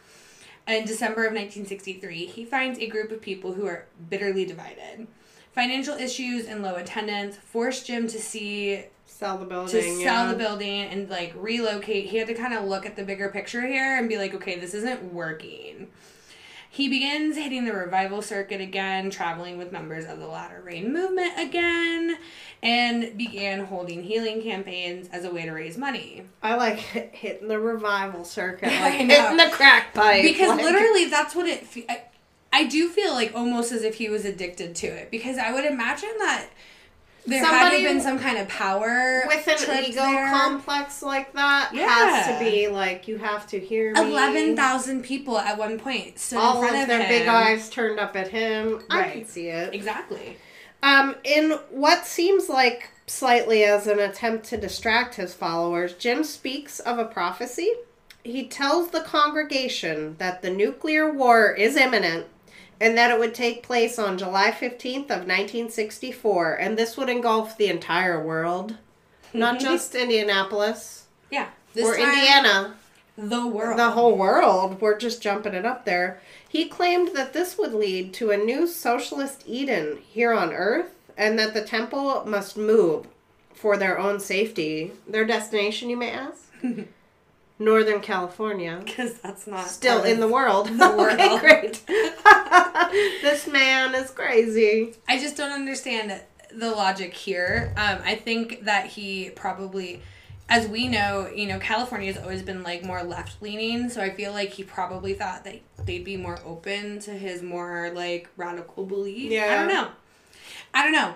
[0.69, 5.07] in December of 1963, he finds a group of people who are bitterly divided.
[5.53, 8.85] Financial issues and low attendance forced Jim to see
[9.19, 10.32] Sell the building to sell yeah.
[10.32, 12.07] the building and like relocate.
[12.07, 14.61] He had to kind of look at the bigger picture here and be like, okay,
[14.61, 15.89] this isn't working.
[16.70, 21.32] He begins hitting the revival circuit again, traveling with members of the Latter Rain movement
[21.39, 22.19] again,
[22.62, 26.24] and began holding healing campaigns as a way to raise money.
[26.43, 30.23] I like hit- hitting the revival circuit, like hitting the crack pipe.
[30.23, 31.66] Because like- literally, that's what it.
[31.66, 32.03] fe- I,
[32.53, 35.65] I do feel like almost as if he was addicted to it because I would
[35.65, 36.47] imagine that
[37.27, 40.31] there had Somebody have been some kind of power with an ego there.
[40.31, 41.86] complex like that Yeah.
[41.89, 44.01] has to be like you have to hear me.
[44.01, 47.09] Eleven thousand people at one point stood All in front of of, their him.
[47.09, 48.82] big eyes turned up at him.
[48.90, 49.74] I can see it.
[49.74, 50.36] Exactly.
[50.82, 56.78] Um, in what seems like slightly as an attempt to distract his followers, Jim speaks
[56.81, 57.73] of a prophecy.
[58.24, 62.27] He tells the congregation that the nuclear war is imminent
[62.80, 67.56] and that it would take place on July 15th of 1964 and this would engulf
[67.56, 68.76] the entire world,
[69.32, 69.64] not mm-hmm.
[69.64, 71.48] just Indianapolis Yeah.
[71.74, 72.74] This or Indiana
[73.16, 73.78] The world.
[73.78, 74.80] the whole world.
[74.80, 76.20] We're just jumping it up there.
[76.48, 81.38] He claimed that this would lead to a new socialist Eden here on Earth and
[81.38, 83.06] that the temple must move
[83.52, 84.92] for their own safety.
[85.06, 86.52] Their destination, you may ask?
[87.59, 88.80] Northern California.
[88.85, 90.68] Because that's not Still in the world.
[90.68, 91.18] the world.
[91.20, 91.82] okay, great.
[93.22, 94.94] this man is crazy.
[95.09, 96.20] I just don't understand
[96.55, 97.72] the logic here.
[97.76, 100.02] Um, I think that he probably,
[100.48, 103.90] as we know, you know, California has always been like more left leaning.
[103.90, 107.90] So I feel like he probably thought that they'd be more open to his more
[107.94, 109.30] like radical belief.
[109.32, 109.89] I don't know.
[110.72, 111.14] I don't know.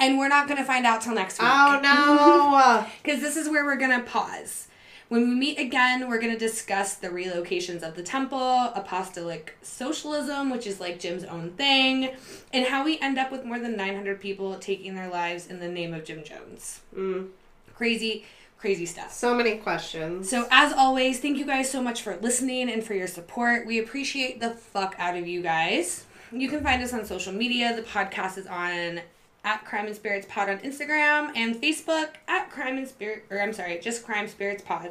[0.00, 1.48] And we're not going to find out till next week.
[1.50, 2.86] Oh no.
[3.02, 4.67] Because this is where we're going to pause.
[5.08, 8.38] When we meet again, we're going to discuss the relocations of the temple,
[8.74, 12.10] apostolic socialism, which is like Jim's own thing,
[12.52, 15.68] and how we end up with more than 900 people taking their lives in the
[15.68, 16.80] name of Jim Jones.
[16.94, 17.28] Mm,
[17.74, 18.26] Crazy,
[18.58, 19.12] crazy stuff.
[19.12, 20.28] so many questions.
[20.28, 23.66] So, as always, thank you guys so much for listening and for your support.
[23.66, 26.04] We appreciate the fuck out of you guys.
[26.32, 27.74] You can find us on social media.
[27.74, 29.00] The podcast is on
[29.48, 33.54] at Crime and Spirits Pod on Instagram and Facebook at Crime and Spirit, or I'm
[33.54, 34.90] sorry, just Crime Spirits Pod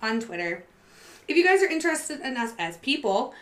[0.00, 0.64] on Twitter.
[1.28, 3.34] If you guys are interested in us as people,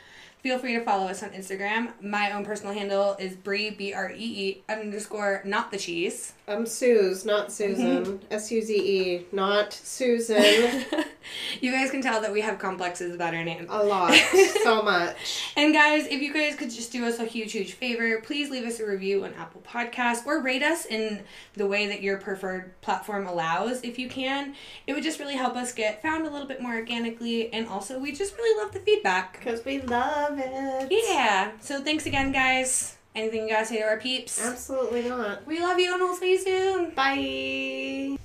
[0.47, 1.90] feel free to follow us on Instagram.
[2.01, 6.35] My own personal handle is Bree B R E E underscore not the cheese.
[6.48, 8.20] I'm Suze, not Susan.
[8.31, 10.85] S U Z E, not Susan.
[11.60, 13.66] you guys can tell that we have complexes about our name.
[13.68, 14.14] A lot.
[14.62, 15.52] so much.
[15.56, 18.64] And guys, if you guys could just do us a huge, huge favor, please leave
[18.64, 21.24] us a review on Apple Podcasts or rate us in
[21.55, 24.55] the way that your preferred platform allows, if you can.
[24.86, 27.98] It would just really help us get found a little bit more organically, and also
[27.98, 29.39] we just really love the feedback.
[29.39, 30.89] Because we love it.
[30.91, 31.53] Yeah.
[31.61, 32.97] So thanks again, guys.
[33.15, 34.45] Anything you gotta say to our peeps?
[34.45, 35.47] Absolutely not.
[35.47, 36.91] We love you, and we'll see you soon.
[36.91, 38.19] Bye.